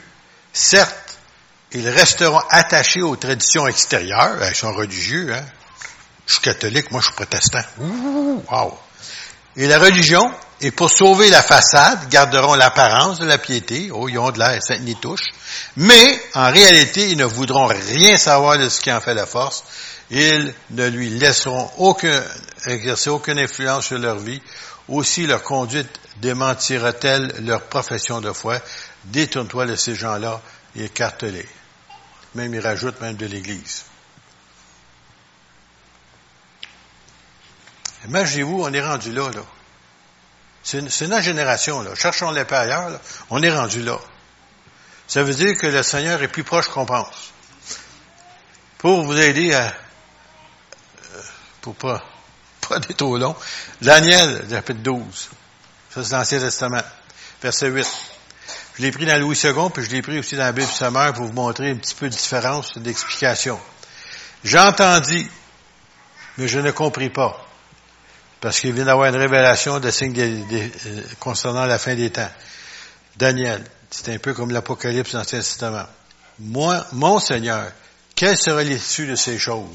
Certes, 0.53 1.17
ils 1.73 1.87
resteront 1.89 2.41
attachés 2.49 3.01
aux 3.01 3.15
traditions 3.15 3.67
extérieures. 3.67 4.37
Ils 4.47 4.55
sont 4.55 4.73
religieux, 4.73 5.33
hein? 5.33 5.43
Je 6.27 6.33
suis 6.33 6.41
catholique, 6.41 6.91
moi 6.91 7.01
je 7.01 7.07
suis 7.07 7.15
protestant. 7.15 7.61
wow! 7.79 8.77
Et 9.57 9.67
la 9.67 9.79
religion, 9.79 10.31
et 10.61 10.71
pour 10.71 10.89
sauver 10.89 11.29
la 11.29 11.41
façade, 11.41 12.07
garderont 12.09 12.55
l'apparence 12.55 13.19
de 13.19 13.25
la 13.25 13.37
piété. 13.37 13.89
Oh, 13.91 14.07
ils 14.07 14.17
ont 14.17 14.31
de 14.31 14.39
l'air, 14.39 14.61
ça 14.61 14.77
n'y 14.77 14.95
touche. 14.95 15.23
Mais, 15.75 16.21
en 16.35 16.51
réalité, 16.51 17.09
ils 17.09 17.17
ne 17.17 17.25
voudront 17.25 17.67
rien 17.67 18.15
savoir 18.15 18.57
de 18.57 18.69
ce 18.69 18.79
qui 18.79 18.91
en 18.91 19.01
fait 19.01 19.13
la 19.13 19.25
force. 19.25 19.63
Ils 20.11 20.53
ne 20.71 20.87
lui 20.89 21.09
laisseront 21.09 21.71
aucun, 21.77 22.21
exercer 22.65 23.09
aucune 23.09 23.39
influence 23.39 23.85
sur 23.87 23.97
leur 23.97 24.17
vie. 24.17 24.41
Aussi, 24.89 25.25
leur 25.25 25.41
conduite 25.41 25.89
démentira-t-elle 26.17 27.33
leur 27.45 27.63
profession 27.63 28.19
de 28.19 28.33
foi. 28.33 28.59
Détourne-toi 29.05 29.65
de 29.67 29.75
ces 29.77 29.95
gens-là 29.95 30.41
et 30.75 30.85
écarte-les. 30.85 31.47
Même, 32.35 32.53
il 32.53 32.59
rajoute 32.59 32.99
même 32.99 33.15
de 33.15 33.25
l'Église. 33.25 33.85
Imaginez-vous, 38.05 38.63
on 38.63 38.73
est 38.73 38.81
rendu 38.81 39.13
là, 39.13 39.29
là. 39.31 39.43
C'est 40.63 41.07
notre 41.07 41.23
génération, 41.23 41.81
là. 41.81 41.95
Cherchons 41.95 42.31
les 42.31 42.43
pas 42.43 42.59
ailleurs, 42.59 42.89
là. 42.89 42.99
On 43.29 43.41
est 43.41 43.51
rendu 43.51 43.81
là. 43.81 43.97
Ça 45.07 45.23
veut 45.23 45.33
dire 45.33 45.57
que 45.57 45.67
le 45.67 45.83
Seigneur 45.83 46.21
est 46.21 46.27
plus 46.27 46.43
proche 46.43 46.67
qu'on 46.67 46.85
pense. 46.85 47.31
Pour 48.77 49.03
vous 49.03 49.17
aider 49.17 49.53
à, 49.53 49.73
pour 51.61 51.75
pas, 51.75 52.03
pas 52.67 52.77
être 52.77 52.95
trop 52.95 53.17
long, 53.17 53.35
Daniel, 53.81 54.45
chapitre 54.49 54.81
12. 54.81 55.29
Ça, 55.91 56.03
c'est 56.03 56.15
l'Ancien 56.15 56.39
Testament. 56.39 56.83
Verset 57.41 57.69
8. 57.69 57.87
Je 58.75 58.81
l'ai 58.81 58.91
pris 58.91 59.05
dans 59.05 59.17
Louis 59.19 59.39
II, 59.43 59.53
puis 59.73 59.83
je 59.83 59.89
l'ai 59.89 60.01
pris 60.01 60.19
aussi 60.19 60.35
dans 60.35 60.43
la 60.43 60.51
Bible 60.51 60.67
sommaire 60.67 61.13
pour 61.13 61.25
vous 61.25 61.33
montrer 61.33 61.71
un 61.71 61.75
petit 61.75 61.95
peu 61.95 62.07
de 62.07 62.13
différence 62.13 62.77
d'explication. 62.77 63.59
J'entendis, 64.43 65.27
mais 66.37 66.47
je 66.47 66.59
ne 66.59 66.71
compris 66.71 67.09
pas 67.09 67.45
parce 68.39 68.59
qu'il 68.59 68.73
vient 68.73 68.85
d'avoir 68.85 69.07
une 69.07 69.19
révélation 69.19 69.79
de 69.79 69.91
signes 69.91 70.19
euh, 70.19 71.01
concernant 71.19 71.65
la 71.65 71.77
fin 71.77 71.93
des 71.95 72.09
temps. 72.09 72.31
Daniel, 73.15 73.63
c'est 73.91 74.13
un 74.13 74.17
peu 74.17 74.33
comme 74.33 74.51
l'Apocalypse 74.51 75.11
dans 75.11 75.19
l'Ancien 75.19 75.39
Testament. 75.39 75.85
Moi, 76.39 76.83
mon 76.93 77.19
Seigneur, 77.19 77.71
quelle 78.15 78.37
sera 78.37 78.63
l'issue 78.63 79.05
de 79.05 79.15
ces 79.15 79.37
choses? 79.37 79.67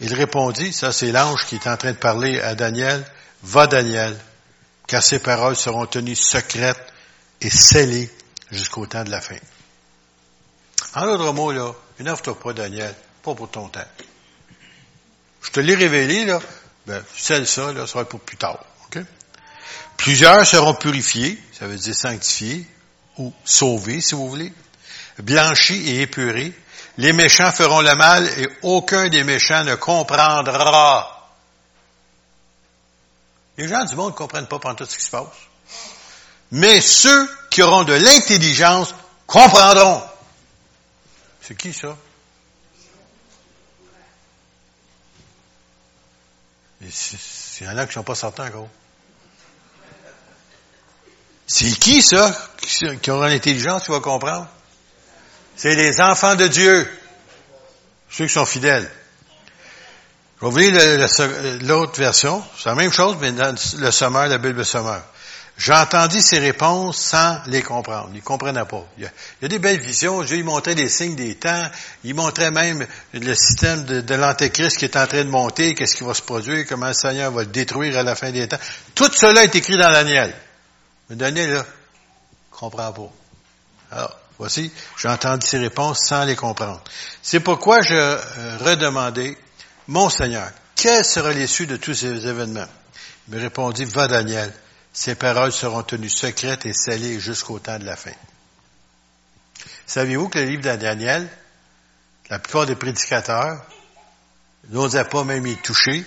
Il 0.00 0.12
répondit, 0.14 0.72
ça 0.72 0.92
c'est 0.92 1.12
l'ange 1.12 1.46
qui 1.46 1.56
est 1.56 1.66
en 1.66 1.76
train 1.76 1.92
de 1.92 1.96
parler 1.96 2.40
à 2.40 2.54
Daniel, 2.54 3.04
va 3.42 3.66
Daniel, 3.66 4.18
car 4.86 5.02
ces 5.02 5.18
paroles 5.18 5.56
seront 5.56 5.86
tenues 5.86 6.16
secrètes 6.16 6.92
et 7.40 7.50
scellées 7.50 8.10
jusqu'au 8.50 8.86
temps 8.86 9.04
de 9.04 9.10
la 9.10 9.20
fin. 9.20 9.36
En 10.94 11.06
d'autres 11.06 11.32
mots, 11.32 11.52
là, 11.52 11.72
énerve-toi 11.98 12.38
pas, 12.38 12.52
Daniel, 12.52 12.94
pas 13.22 13.34
pour 13.34 13.50
ton 13.50 13.68
temps. 13.68 13.80
Je 15.42 15.50
te 15.50 15.60
l'ai 15.60 15.74
révélé, 15.74 16.24
là, 16.24 16.40
ben, 16.86 17.02
celle 17.16 17.46
ça, 17.46 17.72
là, 17.72 17.86
sera 17.86 18.04
pour 18.04 18.20
plus 18.20 18.36
tard. 18.36 18.64
Plusieurs 19.96 20.44
seront 20.46 20.74
purifiés, 20.74 21.38
ça 21.52 21.66
veut 21.66 21.76
dire 21.76 21.94
sanctifiés, 21.94 22.66
ou 23.16 23.32
sauvés, 23.44 24.00
si 24.00 24.14
vous 24.14 24.28
voulez, 24.28 24.52
blanchis 25.18 25.88
et 25.90 26.02
épurés. 26.02 26.52
Les 26.96 27.12
méchants 27.12 27.50
feront 27.50 27.80
le 27.80 27.94
mal 27.94 28.26
et 28.38 28.48
aucun 28.62 29.08
des 29.08 29.24
méchants 29.24 29.64
ne 29.64 29.74
comprendra. 29.74 31.30
Les 33.56 33.68
gens 33.68 33.84
du 33.84 33.94
monde 33.96 34.12
ne 34.12 34.16
comprennent 34.16 34.46
pas 34.46 34.58
pendant 34.58 34.74
tout 34.74 34.86
ce 34.86 34.96
qui 34.96 35.04
se 35.04 35.10
passe. 35.10 35.26
Mais 36.50 36.80
ceux 36.80 37.28
qui 37.50 37.62
auront 37.62 37.84
de 37.84 37.94
l'intelligence 37.94 38.94
comprendront. 39.26 40.02
C'est 41.40 41.56
qui 41.56 41.72
ça? 41.72 41.96
Y 46.80 47.66
en 47.66 47.78
a 47.78 47.84
qui 47.84 47.88
ne 47.88 47.92
sont 47.92 48.02
pas 48.02 48.14
certains 48.14 48.48
encore. 48.48 48.68
C'est 51.46 51.78
qui 51.78 52.02
ça 52.02 52.34
qui 53.02 53.10
aura 53.10 53.28
l'intelligence, 53.28 53.84
tu 53.84 53.90
vas 53.90 54.00
comprendre? 54.00 54.48
C'est 55.56 55.74
les 55.74 56.00
enfants 56.00 56.34
de 56.34 56.46
Dieu, 56.46 56.88
ceux 58.10 58.26
qui 58.26 58.32
sont 58.32 58.46
fidèles. 58.46 58.90
Je 60.42 60.48
vais 60.48 61.58
l'autre 61.60 61.98
version, 61.98 62.42
c'est 62.58 62.68
la 62.68 62.74
même 62.74 62.92
chose, 62.92 63.16
mais 63.20 63.32
dans 63.32 63.54
le 63.78 63.90
sommeur, 63.90 64.26
la 64.28 64.38
Bible 64.38 64.64
sommeur. 64.64 65.02
J'entendis 65.56 66.20
ces 66.20 66.40
réponses 66.40 66.98
sans 66.98 67.38
les 67.46 67.62
comprendre. 67.62 68.08
Ils 68.12 68.16
ne 68.16 68.22
comprenaient 68.22 68.64
pas. 68.64 68.84
Il 68.98 69.04
y, 69.04 69.06
a, 69.44 69.48
des 69.48 69.60
belles 69.60 69.78
visions. 69.78 70.22
Dieu 70.22 70.38
il 70.38 70.44
montrait 70.44 70.74
des 70.74 70.88
signes 70.88 71.14
des 71.14 71.36
temps. 71.36 71.70
Il 72.02 72.14
montrait 72.16 72.50
même 72.50 72.84
le 73.12 73.34
système 73.34 73.84
de, 73.84 74.14
l'Antéchrist 74.14 74.78
qui 74.78 74.84
est 74.84 74.96
en 74.96 75.06
train 75.06 75.24
de 75.24 75.30
monter, 75.30 75.76
qu'est-ce 75.76 75.94
qui 75.94 76.02
va 76.02 76.12
se 76.12 76.22
produire, 76.22 76.66
comment 76.68 76.88
le 76.88 76.94
Seigneur 76.94 77.30
va 77.30 77.42
le 77.42 77.46
détruire 77.46 77.96
à 77.96 78.02
la 78.02 78.16
fin 78.16 78.32
des 78.32 78.48
temps. 78.48 78.58
Tout 78.96 79.12
cela 79.12 79.44
est 79.44 79.54
écrit 79.54 79.78
dans 79.78 79.92
Daniel. 79.92 80.34
Mais 81.08 81.16
Daniel, 81.16 81.52
là, 81.52 81.66
comprend 82.50 82.92
pas. 82.92 83.12
Alors, 83.92 84.18
voici, 84.38 84.72
j'ai 84.98 85.08
entendu 85.08 85.46
ces 85.46 85.58
réponses 85.58 86.00
sans 86.06 86.24
les 86.24 86.36
comprendre. 86.36 86.82
C'est 87.22 87.40
pourquoi 87.40 87.82
je 87.82 87.94
euh, 87.94 88.58
redemandais, 88.58 89.36
mon 89.88 90.08
Seigneur, 90.08 90.50
quelle 90.76 91.04
sera 91.04 91.32
l'issue 91.32 91.66
de 91.66 91.76
tous 91.76 91.94
ces 91.94 92.26
événements? 92.26 92.68
Il 93.28 93.34
me 93.34 93.40
répondit, 93.40 93.84
va 93.84 94.08
Daniel, 94.08 94.52
ces 94.92 95.14
paroles 95.14 95.52
seront 95.52 95.82
tenues 95.82 96.08
secrètes 96.08 96.66
et 96.66 96.72
scellées 96.72 97.18
jusqu'au 97.20 97.58
temps 97.58 97.78
de 97.78 97.84
la 97.84 97.96
fin. 97.96 98.12
Saviez-vous 99.86 100.28
que 100.28 100.38
le 100.38 100.46
livre 100.46 100.62
de 100.62 100.76
Daniel, 100.76 101.28
la 102.30 102.38
plupart 102.38 102.66
des 102.66 102.76
prédicateurs 102.76 103.64
n'osaient 104.70 105.04
pas 105.04 105.24
même 105.24 105.46
y 105.46 105.56
toucher 105.56 106.06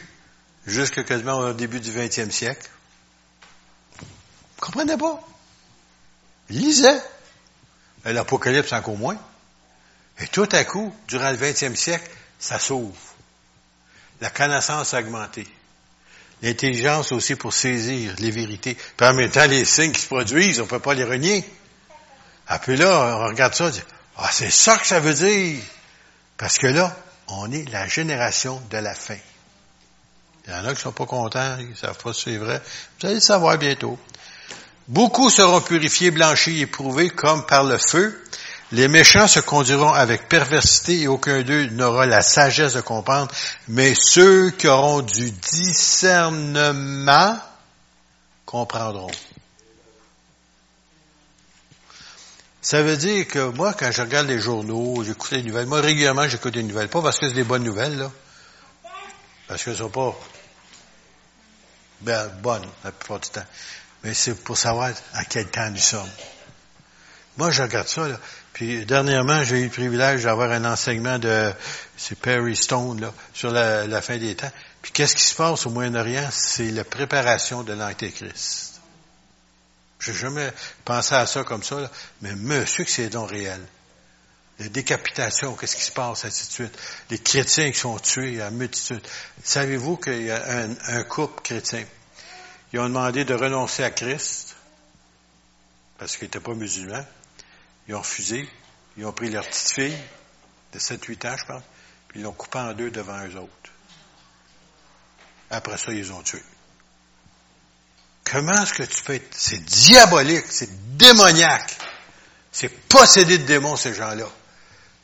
jusqu'à 0.66 1.04
quasiment 1.04 1.38
au 1.38 1.54
début 1.54 1.80
du 1.80 1.92
20e 1.92 2.32
siècle? 2.32 2.70
Vous 4.00 4.62
comprenez 4.62 4.98
pas? 4.98 5.22
Lisaient. 6.50 7.02
L'Apocalypse 8.13 8.74
encore 8.74 8.98
moins. 8.98 9.17
Et 10.20 10.28
tout 10.28 10.50
à 10.52 10.63
coup, 10.63 10.93
durant 11.08 11.30
le 11.30 11.38
20e 11.38 11.76
siècle, 11.76 12.10
ça 12.39 12.60
s'ouvre. 12.60 12.96
La 14.22 14.30
connaissance 14.30 14.93
a 14.93 15.00
augmenté. 15.00 15.48
L'intelligence 16.41 17.12
aussi 17.12 17.36
pour 17.36 17.54
saisir 17.54 18.13
les 18.20 18.32
vérités. 18.32 18.76
Puis 18.76 19.08
en 19.08 19.13
même 19.13 19.30
temps, 19.30 19.46
les 19.46 19.65
signes 19.65 19.91
qui 19.91 20.02
se 20.02 20.08
produisent, 20.08 20.60
on 20.60 20.63
ne 20.63 20.70
peut 20.70 20.80
pas 20.80 20.93
les 20.93 21.04
renier. 21.04 21.43
Ah, 22.48 22.60
puis 22.60 22.78
là, 22.78 23.17
on 23.20 23.28
regarde 23.28 23.54
ça, 23.54 23.65
on 23.65 23.70
dit, 23.70 23.82
ah, 24.17 24.30
c'est 24.32 24.52
ça 24.52 24.78
que 24.78 24.88
ça 24.88 25.00
veut 25.00 25.13
dire. 25.13 25.62
Parce 26.38 26.58
que 26.58 26.67
là, 26.67 26.96
on 27.28 27.52
est 27.52 27.70
la 27.72 27.88
génération 27.88 28.62
de 28.70 28.78
la 28.78 28.96
fin. 28.96 29.17
Il 30.46 30.54
y 30.54 30.56
en 30.56 30.65
a 30.65 30.74
qui 30.74 30.82
sont 30.82 30.93
pas 30.93 31.06
contents, 31.06 31.58
ils 31.60 31.76
savent 31.76 32.02
pas 32.02 32.13
si 32.13 32.24
c'est 32.24 32.38
vrai. 32.38 32.62
Vous 33.00 33.08
allez 33.08 33.15
le 33.15 33.22
savoir 33.22 33.58
bientôt. 33.58 34.00
Beaucoup 34.88 35.30
seront 35.30 35.62
purifiés, 35.62 36.12
blanchis, 36.12 36.62
éprouvés 36.62 37.10
comme 37.10 37.45
par 37.45 37.63
le 37.63 37.78
feu, 37.78 38.21
les 38.71 38.88
méchants 38.88 39.28
se 39.28 39.39
conduiront 39.39 39.93
avec 39.93 40.30
perversité 40.30 41.02
et 41.02 41.08
aucun 41.08 41.41
d'eux 41.41 41.67
n'aura 41.67 42.06
la 42.06 42.21
sagesse 42.21 42.73
de 42.73 42.82
comprendre, 42.82 43.34
mais 43.67 43.93
ceux 43.95 44.52
qui 44.52 44.67
auront 44.67 45.02
du 45.02 45.32
discernement 45.32 47.38
comprendront. 48.45 49.12
Ça 52.62 52.82
veut 52.82 52.97
dire 52.97 53.28
que 53.28 53.52
moi, 53.52 53.73
quand 53.73 53.91
je 53.91 54.02
regarde 54.02 54.28
les 54.28 54.39
journaux, 54.39 55.02
j'écoute 55.04 55.32
les 55.32 55.43
nouvelles, 55.43 55.67
moi 55.67 55.80
régulièrement 55.80 56.28
j'écoute 56.28 56.56
les 56.56 56.63
nouvelles, 56.63 56.89
pas 56.89 57.02
parce 57.02 57.17
que 57.17 57.30
c'est 57.30 57.36
des 57.36 57.45
bonnes 57.45 57.63
nouvelles, 57.63 57.97
là, 57.97 58.12
parce 59.47 59.63
qu'elles 59.63 59.78
sont 59.78 59.89
pas 59.89 60.13
ben, 62.02 62.28
bonnes 62.41 62.67
la 62.84 62.91
plupart 62.91 63.21
du 63.21 63.30
temps, 63.30 63.45
mais 64.08 64.13
c'est 64.13 64.36
pour 64.36 64.58
savoir 64.58 64.91
à 65.15 65.26
quel 65.26 65.48
temps 65.48 65.70
nous 65.70 65.76
sommes. 65.76 66.10
Moi, 67.36 67.52
je 67.52 67.62
regarde 67.62 67.89
ça, 67.89 68.08
là. 68.08 68.17
Puis 68.54 68.86
dernièrement, 68.86 69.43
j'ai 69.43 69.60
eu 69.60 69.65
le 69.65 69.70
privilège 69.70 70.24
d'avoir 70.24 70.50
un 70.50 70.63
enseignement 70.63 71.20
de 71.20 71.52
c'est 71.98 72.17
Perry 72.17 72.56
Stone 72.56 73.02
là, 73.02 73.13
sur 73.34 73.52
la, 73.52 74.02
fin 74.02 74.17
des 74.17 74.34
temps. 74.34 74.50
Puis 74.82 74.93
qu'est-ce 74.93 75.13
qui 75.13 75.24
se 75.24 75.36
passe 75.36 75.65
au 75.65 75.72
Moyen-Orient? 75.72 76.30
C'est 76.32 76.72
la 76.72 76.86
préparation 76.86 77.63
de 77.63 77.74
l'Antéchrist. 77.74 78.80
J'ai 80.00 80.13
jamais 80.13 80.54
pensé 80.86 81.13
à 81.13 81.26
ça 81.26 81.43
comme 81.43 81.63
ça, 81.63 81.82
là, 81.82 81.91
mais 82.22 82.34
monsieur 82.34 82.86
que 82.86 82.89
c'est 82.89 83.10
donc 83.10 83.32
réel. 83.32 83.60
les 84.60 84.70
décapitations, 84.70 85.54
qu'est-ce 85.56 85.76
qui 85.76 85.84
se 85.84 85.91
passe, 85.91 86.24
ainsi 86.24 86.48
de 86.48 86.52
suite? 86.54 86.80
Les 87.10 87.20
chrétiens 87.20 87.72
qui 87.72 87.80
sont 87.80 88.00
tués 88.00 88.41
à 88.41 88.52
multitude. 88.52 89.02
Savez-vous 89.43 89.98
qu'il 89.98 90.24
y 90.24 90.32
a 90.32 90.41
un, 90.50 90.70
un, 90.88 91.04
couple 91.04 91.41
chrétien, 91.41 91.84
ils 92.73 92.80
ont 92.80 92.88
demandé 92.88 93.25
de 93.25 93.34
renoncer 93.34 93.84
à 93.84 93.91
Christ, 93.91 94.56
parce 95.97 96.17
qu'ils 96.17 96.25
n'étaient 96.25 96.39
pas 96.39 96.53
musulmans. 96.53 97.06
Ils 97.88 97.95
ont 97.95 97.99
refusé. 97.99 98.47
Ils 98.97 99.06
ont 99.06 99.13
pris 99.13 99.30
leur 99.30 99.47
petite 99.47 99.69
fille, 99.69 99.97
de 100.73 100.80
7-8 100.80 101.27
ans, 101.27 101.38
je 101.38 101.45
pense, 101.45 101.63
puis 102.08 102.19
ils 102.19 102.23
l'ont 102.23 102.34
coupée 102.34 102.60
en 102.60 102.73
deux 102.73 102.89
devant 102.89 103.25
eux 103.27 103.36
autres. 103.36 103.51
Après 105.49 105.77
ça, 105.77 105.91
ils 105.91 105.99
les 105.99 106.12
ont 106.12 106.21
tués. 106.23 106.43
Comment 108.25 108.63
est-ce 108.63 108.73
que 108.73 108.84
tu 108.84 109.03
peux 109.03 109.13
être... 109.13 109.34
C'est 109.34 109.63
diabolique, 109.63 110.45
c'est 110.49 110.97
démoniaque. 110.97 111.77
C'est 112.51 112.69
possédé 112.69 113.38
de 113.38 113.45
démons, 113.45 113.77
ces 113.77 113.93
gens-là. 113.93 114.27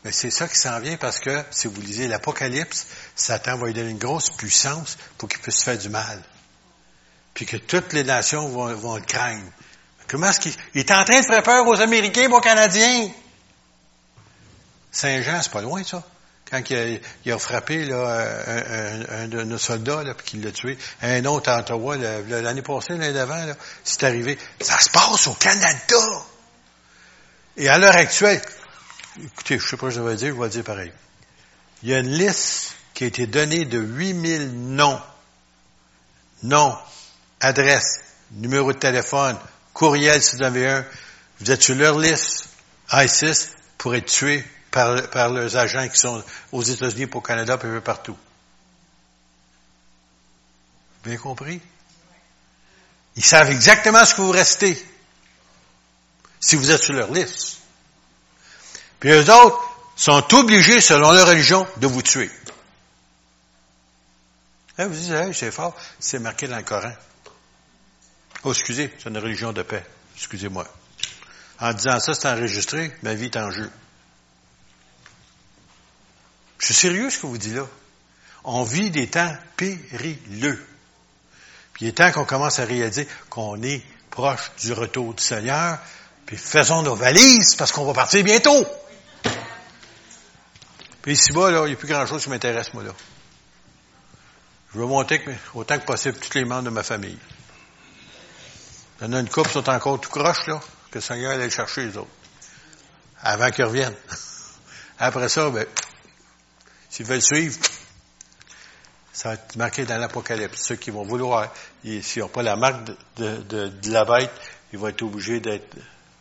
Mais 0.03 0.11
c'est 0.11 0.31
ça 0.31 0.47
qui 0.47 0.57
s'en 0.57 0.79
vient 0.79 0.97
parce 0.97 1.19
que, 1.19 1.43
si 1.51 1.67
vous 1.67 1.79
lisez 1.79 2.07
l'Apocalypse, 2.07 2.87
Satan 3.15 3.57
va 3.57 3.67
lui 3.67 3.73
donner 3.73 3.91
une 3.91 3.99
grosse 3.99 4.31
puissance 4.31 4.97
pour 5.17 5.29
qu'il 5.29 5.39
puisse 5.39 5.63
faire 5.63 5.77
du 5.77 5.89
mal. 5.89 6.21
Puis 7.33 7.45
que 7.45 7.57
toutes 7.57 7.93
les 7.93 8.03
nations 8.03 8.47
vont, 8.47 8.73
vont 8.75 8.95
le 8.95 9.01
craindre. 9.01 9.49
Comment 10.07 10.29
est-ce 10.29 10.39
qu'il 10.39 10.53
il 10.75 10.81
est 10.81 10.91
en 10.91 11.03
train 11.03 11.19
de 11.19 11.25
faire 11.25 11.43
peur 11.43 11.67
aux 11.67 11.79
Américains 11.81 12.31
aux 12.31 12.41
Canadiens? 12.41 13.09
Saint-Jean, 14.91 15.41
c'est 15.41 15.51
pas 15.51 15.61
loin, 15.61 15.83
ça. 15.83 16.03
Quand 16.49 16.61
il 16.69 17.31
a, 17.31 17.39
frappé 17.39 17.85
là, 17.85 18.45
un, 19.09 19.27
de 19.27 19.43
nos 19.43 19.57
soldats, 19.57 20.03
là, 20.03 20.13
puis 20.13 20.25
qu'il 20.25 20.43
l'a 20.43 20.51
tué, 20.51 20.77
un 21.01 21.25
autre 21.25 21.49
à 21.49 21.59
Ottawa, 21.59 21.97
l'année 21.97 22.61
passée, 22.61 22.93
l'année 22.93 23.13
d'avant, 23.13 23.43
c'est 23.83 24.03
arrivé. 24.03 24.37
Ça 24.61 24.79
se 24.79 24.91
passe 24.91 25.25
au 25.25 25.33
Canada! 25.33 25.97
Et 27.57 27.69
à 27.69 27.79
l'heure 27.79 27.95
actuelle, 27.95 28.41
écoutez, 29.23 29.57
je 29.57 29.67
sais 29.67 29.77
pas 29.77 29.89
ce 29.89 29.95
que 29.95 30.01
je 30.03 30.07
vais 30.07 30.15
dire, 30.15 30.35
je 30.35 30.41
vais 30.41 30.49
dire 30.49 30.63
pareil. 30.63 30.91
Il 31.81 31.89
y 31.89 31.95
a 31.95 31.99
une 31.99 32.11
liste 32.11 32.75
qui 32.93 33.05
a 33.05 33.07
été 33.07 33.25
donnée 33.25 33.65
de 33.65 33.79
8000 33.79 34.75
noms. 34.75 35.01
Noms, 36.43 36.77
adresse, 37.43 37.99
numéro 38.31 38.73
de 38.73 38.79
téléphone, 38.79 39.37
courriel 39.73 40.21
si 40.21 40.37
vous 40.37 40.43
avez 40.43 40.67
un. 40.67 40.85
Vous 41.39 41.51
êtes 41.51 41.61
sur 41.61 41.75
leur 41.75 41.99
liste, 41.99 42.47
ISIS, 42.91 43.49
pour 43.77 43.93
être 43.95 44.05
tué 44.05 44.43
par, 44.71 45.09
par 45.09 45.29
leurs 45.29 45.55
agents 45.57 45.87
qui 45.89 45.97
sont 45.97 46.23
aux 46.51 46.63
États-Unis, 46.63 47.07
pour 47.07 47.21
Canada, 47.21 47.57
puis 47.57 47.69
partout. 47.81 48.17
Bien 51.03 51.17
compris? 51.17 51.59
Ils 53.15 53.25
savent 53.25 53.51
exactement 53.51 54.05
ce 54.05 54.15
que 54.15 54.21
vous 54.21 54.31
restez. 54.31 54.81
Si 56.39 56.55
vous 56.55 56.71
êtes 56.71 56.81
sur 56.81 56.93
leur 56.93 57.11
liste. 57.11 57.59
Puis 58.99 59.09
eux 59.09 59.29
autres 59.29 59.59
sont 59.95 60.33
obligés, 60.33 60.81
selon 60.81 61.11
leur 61.11 61.27
religion, 61.27 61.67
de 61.77 61.87
vous 61.87 62.01
tuer. 62.01 62.31
Hein, 64.77 64.87
vous 64.87 64.95
dites, 64.95 65.33
c'est 65.33 65.51
fort, 65.51 65.75
c'est 65.99 66.19
marqué 66.19 66.47
dans 66.47 66.57
le 66.57 66.63
Coran. 66.63 66.93
Oh, 68.43 68.51
excusez, 68.51 68.93
c'est 68.97 69.09
une 69.09 69.17
religion 69.17 69.53
de 69.53 69.61
paix. 69.61 69.85
Excusez-moi. 70.15 70.67
En 71.59 71.73
disant 71.73 71.99
ça, 71.99 72.13
c'est 72.13 72.27
enregistré, 72.27 72.91
ma 73.03 73.13
vie 73.13 73.25
est 73.25 73.37
en 73.37 73.51
jeu. 73.51 73.69
Je 76.59 76.65
suis 76.65 76.73
sérieux 76.73 77.09
ce 77.09 77.19
que 77.19 77.27
vous 77.27 77.37
dites 77.37 77.55
là. 77.55 77.67
On 78.43 78.63
vit 78.63 78.91
des 78.91 79.07
temps 79.07 79.33
périlleux. 79.55 80.65
Puis 81.73 81.85
il 81.85 81.87
est 81.87 81.93
temps 81.93 82.11
qu'on 82.11 82.25
commence 82.25 82.59
à 82.59 82.65
réaliser 82.65 83.07
qu'on 83.29 83.61
est 83.63 83.83
proche 84.09 84.51
du 84.61 84.73
retour 84.73 85.13
du 85.13 85.23
Seigneur, 85.23 85.79
puis 86.25 86.37
faisons 86.37 86.83
nos 86.83 86.95
valises 86.95 87.55
parce 87.55 87.71
qu'on 87.71 87.85
va 87.85 87.93
partir 87.93 88.23
bientôt. 88.23 88.65
Puis 91.01 91.13
ici-bas, 91.13 91.51
là, 91.51 91.63
il 91.65 91.69
n'y 91.69 91.73
a 91.73 91.75
plus 91.75 91.87
grand-chose 91.87 92.23
qui 92.23 92.29
m'intéresse, 92.29 92.73
moi, 92.73 92.83
là. 92.83 92.91
Je 94.73 94.79
veux 94.79 94.85
monter 94.85 95.21
autant 95.53 95.77
que 95.77 95.85
possible 95.85 96.17
tous 96.17 96.33
les 96.33 96.45
membres 96.45 96.63
de 96.63 96.69
ma 96.69 96.83
famille. 96.83 97.17
Il 98.99 99.07
y 99.07 99.09
en 99.09 99.13
a 99.13 99.19
une 99.19 99.29
couple 99.29 99.47
qui 99.47 99.53
sont 99.53 99.69
encore 99.69 99.99
tout 99.99 100.09
croche, 100.09 100.47
là, 100.47 100.59
que 100.91 100.99
le 100.99 101.01
Seigneur 101.01 101.31
allait 101.31 101.49
chercher 101.49 101.85
les 101.85 101.97
autres. 101.97 102.09
Avant 103.21 103.49
qu'ils 103.49 103.65
reviennent. 103.65 103.95
Après 104.99 105.29
ça, 105.29 105.49
ben, 105.49 105.65
S'ils 106.93 107.07
veulent 107.07 107.23
suivre, 107.23 107.57
ça 109.11 109.29
va 109.29 109.33
être 109.33 109.55
marqué 109.55 109.83
dans 109.83 109.97
l'Apocalypse. 109.97 110.61
Ceux 110.61 110.75
qui 110.75 110.91
vont 110.91 111.01
vouloir, 111.01 111.51
s'ils 111.83 112.21
n'ont 112.21 112.27
pas 112.27 112.43
la 112.43 112.55
marque 112.55 112.91
de, 113.17 113.71
la 113.91 114.05
bête, 114.05 114.31
ils 114.71 114.77
vont 114.77 114.89
être 114.89 115.01
obligés 115.01 115.39
d'être 115.39 115.75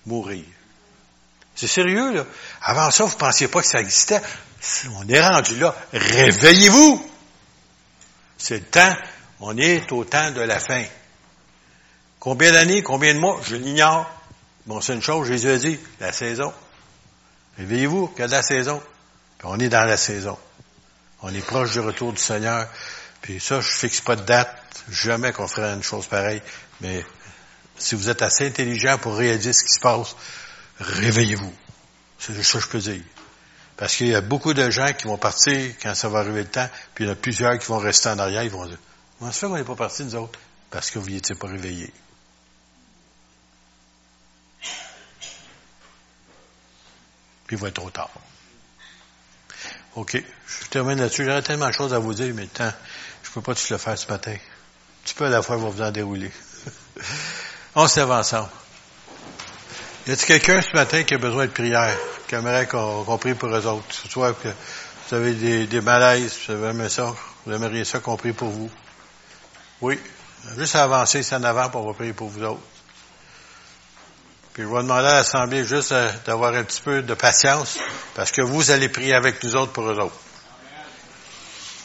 mourir. 0.07 0.47
C'est 1.55 1.67
sérieux, 1.67 2.15
là. 2.15 2.25
Avant 2.63 2.91
ça, 2.91 3.05
vous 3.05 3.13
ne 3.13 3.19
pensiez 3.19 3.49
pas 3.49 3.61
que 3.61 3.67
ça 3.67 3.81
existait. 3.81 4.23
On 4.95 5.07
est 5.07 5.21
rendu 5.21 5.57
là. 5.57 5.77
Réveillez-vous! 5.93 7.07
C'est 8.39 8.61
le 8.61 8.65
temps. 8.65 8.97
On 9.41 9.59
est 9.59 9.93
au 9.93 10.05
temps 10.05 10.31
de 10.31 10.41
la 10.41 10.59
fin. 10.59 10.85
Combien 12.23 12.53
d'années, 12.53 12.85
combien 12.85 13.15
de 13.15 13.19
mois? 13.19 13.41
Je 13.43 13.57
l'ignore. 13.57 14.09
Bon, 14.67 14.81
c'est 14.81 14.95
une 14.95 15.03
chose, 15.03 15.27
Jésus 15.27 15.51
a 15.51 15.59
dit, 15.59 15.77
la 15.99 16.13
saison. 16.13 16.55
Réveillez-vous, 17.59 18.07
qu'il 18.07 18.21
y 18.21 18.23
a 18.23 18.27
de 18.29 18.33
la 18.33 18.45
saison? 18.45 18.81
Puis 19.39 19.49
on 19.51 19.59
est 19.59 19.69
dans 19.69 19.85
la 19.85 19.97
saison. 19.97 20.39
On 21.23 21.35
est 21.35 21.45
proche 21.45 21.73
du 21.73 21.81
retour 21.81 22.13
du 22.13 22.23
Seigneur. 22.23 22.69
Puis 23.23 23.41
ça, 23.41 23.61
je 23.61 23.69
fixe 23.69 24.01
pas 24.03 24.15
de 24.15 24.23
date. 24.23 24.57
Jamais 24.89 25.33
qu'on 25.33 25.49
ferait 25.49 25.75
une 25.75 25.83
chose 25.83 26.07
pareille. 26.07 26.41
Mais 26.81 27.05
si 27.77 27.97
vous 27.97 28.09
êtes 28.09 28.23
assez 28.23 28.47
intelligent 28.47 28.99
pour 28.99 29.17
réaliser 29.17 29.53
ce 29.53 29.65
qui 29.65 29.73
se 29.73 29.81
passe, 29.81 30.15
réveillez-vous. 30.79 31.53
C'est 32.21 32.41
ça 32.41 32.59
que 32.59 32.65
je 32.65 32.69
peux 32.69 32.79
dire. 32.79 33.03
Parce 33.77 33.97
qu'il 33.97 34.07
y 34.07 34.15
a 34.15 34.21
beaucoup 34.21 34.55
de 34.55 34.71
gens 34.71 34.93
qui 34.97 35.09
vont 35.09 35.19
partir 35.19 35.75
quand 35.83 35.97
ça 35.97 36.09
va 36.09 36.21
arriver 36.21 36.43
le 36.43 36.49
temps, 36.49 36.69
puis 36.95 37.03
il 37.03 37.09
y 37.09 37.11
en 37.11 37.15
a 37.15 37.17
plusieurs 37.17 37.59
qui 37.59 37.67
vont 37.67 37.79
rester 37.79 38.11
en 38.11 38.21
arrière, 38.21 38.45
ils 38.45 38.51
vont 38.53 38.67
dire, 38.67 38.79
comment 39.19 39.33
se 39.33 39.41
fait 39.41 39.47
qu'on 39.49 39.57
n'est 39.57 39.65
pas 39.65 39.75
parti, 39.75 40.05
nous 40.05 40.15
autres? 40.15 40.39
Parce 40.71 40.89
que 40.89 41.01
vous 41.01 41.11
n'étiez 41.11 41.35
pas 41.35 41.49
réveillés. 41.49 41.93
Il 47.53 47.59
va 47.59 47.69
être 47.69 47.75
trop 47.75 47.91
tard. 47.91 48.09
OK. 49.95 50.17
Je 50.47 50.69
termine 50.69 50.99
là-dessus. 50.99 51.27
J'aurais 51.27 51.43
tellement 51.43 51.69
de 51.69 51.75
choses 51.75 51.93
à 51.93 51.99
vous 51.99 52.15
dire, 52.15 52.33
mais 52.35 52.43
le 52.43 52.49
temps, 52.49 52.73
je 53.23 53.31
peux 53.31 53.43
pas 53.43 53.55
tout 53.55 53.67
le 53.69 53.77
faire 53.77 53.99
ce 53.99 54.11
matin. 54.11 54.33
Un 54.33 55.05
petit 55.05 55.15
peu 55.15 55.27
à 55.27 55.29
la 55.29 55.43
fois, 55.43 55.59
va 55.59 55.69
vous 55.69 55.83
en 55.83 55.91
dérouler. 55.91 56.33
On 57.75 57.87
se 57.87 58.01
lève 58.01 58.11
ensemble. 58.11 58.49
Y 60.07 60.13
a-t-il 60.13 60.27
quelqu'un 60.27 60.63
ce 60.63 60.73
matin 60.73 61.03
qui 61.03 61.13
a 61.13 61.19
besoin 61.19 61.45
de 61.45 61.51
prière, 61.51 61.97
qui 62.27 62.35
aimerait 62.35 62.67
qu'on 62.67 63.19
prie 63.19 63.35
pour 63.35 63.51
eux 63.51 63.67
autres? 63.67 63.95
Soit 64.09 64.33
que 64.33 64.49
vous 64.49 65.15
avez 65.15 65.67
des, 65.67 65.81
malaises, 65.83 66.39
vous 66.49 66.55
aimeriez 66.55 66.89
ça, 66.89 67.15
vous 67.45 67.53
aimeriez 67.53 67.85
ça 67.85 68.01
qu'on 68.01 68.17
prie 68.17 68.33
pour 68.33 68.49
vous? 68.49 68.71
Oui. 69.83 70.01
Juste 70.57 70.75
avancer, 70.75 71.23
c'est 71.23 71.37
en 71.37 71.45
avant, 71.45 71.69
pour 71.69 71.87
on 71.87 71.93
prier 71.93 72.15
pour 72.15 72.29
vous 72.31 72.43
autres. 72.43 72.63
Puis 74.53 74.65
je 74.65 74.69
vais 74.69 74.83
demander 74.83 75.09
à 75.09 75.15
l'Assemblée 75.15 75.65
juste 75.65 75.93
euh, 75.93 76.11
d'avoir 76.27 76.53
un 76.55 76.63
petit 76.63 76.83
peu 76.83 77.03
de 77.03 77.15
patience, 77.15 77.79
parce 78.15 78.31
que 78.31 78.43
vous 78.43 78.71
allez 78.71 78.91
prier 78.91 79.15
avec 79.15 79.43
nous 79.43 79.57
autres 79.57 79.73
pour 79.73 79.89
eux 79.89 79.99
autres. 79.99 80.17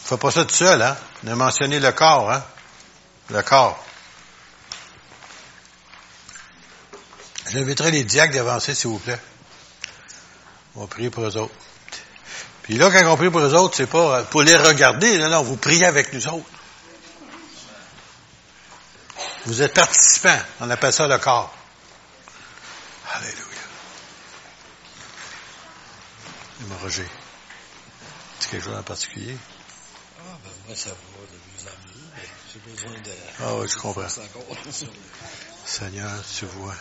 Faut 0.04 0.18
pas 0.18 0.32
ça 0.32 0.44
tout 0.44 0.56
seul, 0.56 0.82
hein? 0.82 0.98
On 1.26 1.32
a 1.32 1.36
mentionné 1.36 1.80
le 1.80 1.92
corps, 1.94 2.32
hein? 2.32 2.44
Le 3.30 3.42
corps. 3.42 3.82
J'inviterai 7.50 7.92
les 7.92 8.04
diacres 8.04 8.34
d'avancer, 8.34 8.76
s'il 8.76 8.90
vous 8.90 9.00
plaît. 9.00 9.20
On 10.76 10.82
va 10.82 10.88
prier 10.88 11.10
pour 11.10 11.24
eux 11.24 11.38
autres. 11.38 11.56
Puis 12.64 12.78
là, 12.78 12.92
quand 12.92 13.10
on 13.10 13.16
prie 13.16 13.30
pour 13.30 13.40
eux 13.40 13.56
autres, 13.56 13.78
c'est 13.78 13.88
pas 13.88 14.24
pour 14.24 14.42
les 14.42 14.58
regarder, 14.58 15.18
non, 15.20 15.30
non, 15.30 15.42
vous 15.42 15.56
priez 15.56 15.86
avec 15.86 16.12
nous 16.12 16.28
autres. 16.28 16.50
Vous 19.46 19.62
êtes 19.62 19.74
participants. 19.74 20.40
On 20.60 20.70
appelle 20.70 20.92
ça 20.92 21.08
le 21.08 21.18
corps. 21.18 21.57
Alléluia. 23.18 23.64
Dis-moi, 26.60 26.78
Roger, 26.84 27.08
tu 28.40 28.48
quelque 28.50 28.64
chose 28.64 28.78
en 28.78 28.84
particulier? 28.84 29.36
Ah, 30.20 30.38
ben 30.44 30.52
moi, 30.68 30.76
ça 30.76 30.90
va 30.90 30.96
de 30.96 31.34
mieux 31.34 31.68
en 31.68 31.78
mieux, 31.88 32.28
j'ai 32.54 32.60
besoin 32.60 32.92
de... 32.92 33.12
Ah 33.40 33.56
oui, 33.56 33.68
je 33.68 33.78
comprends. 33.78 34.08
Seigneur, 35.66 36.24
tu 36.38 36.46
vois 36.46 36.76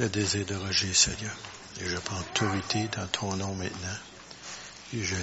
le 0.00 0.08
désir 0.08 0.44
de 0.46 0.56
Roger, 0.56 0.92
Seigneur. 0.92 1.36
Et 1.80 1.86
je 1.86 1.96
prends 1.98 2.18
autorité 2.18 2.88
dans 2.96 3.06
ton 3.06 3.36
nom 3.36 3.54
maintenant. 3.54 3.98
Et 4.94 5.02
je 5.04 5.14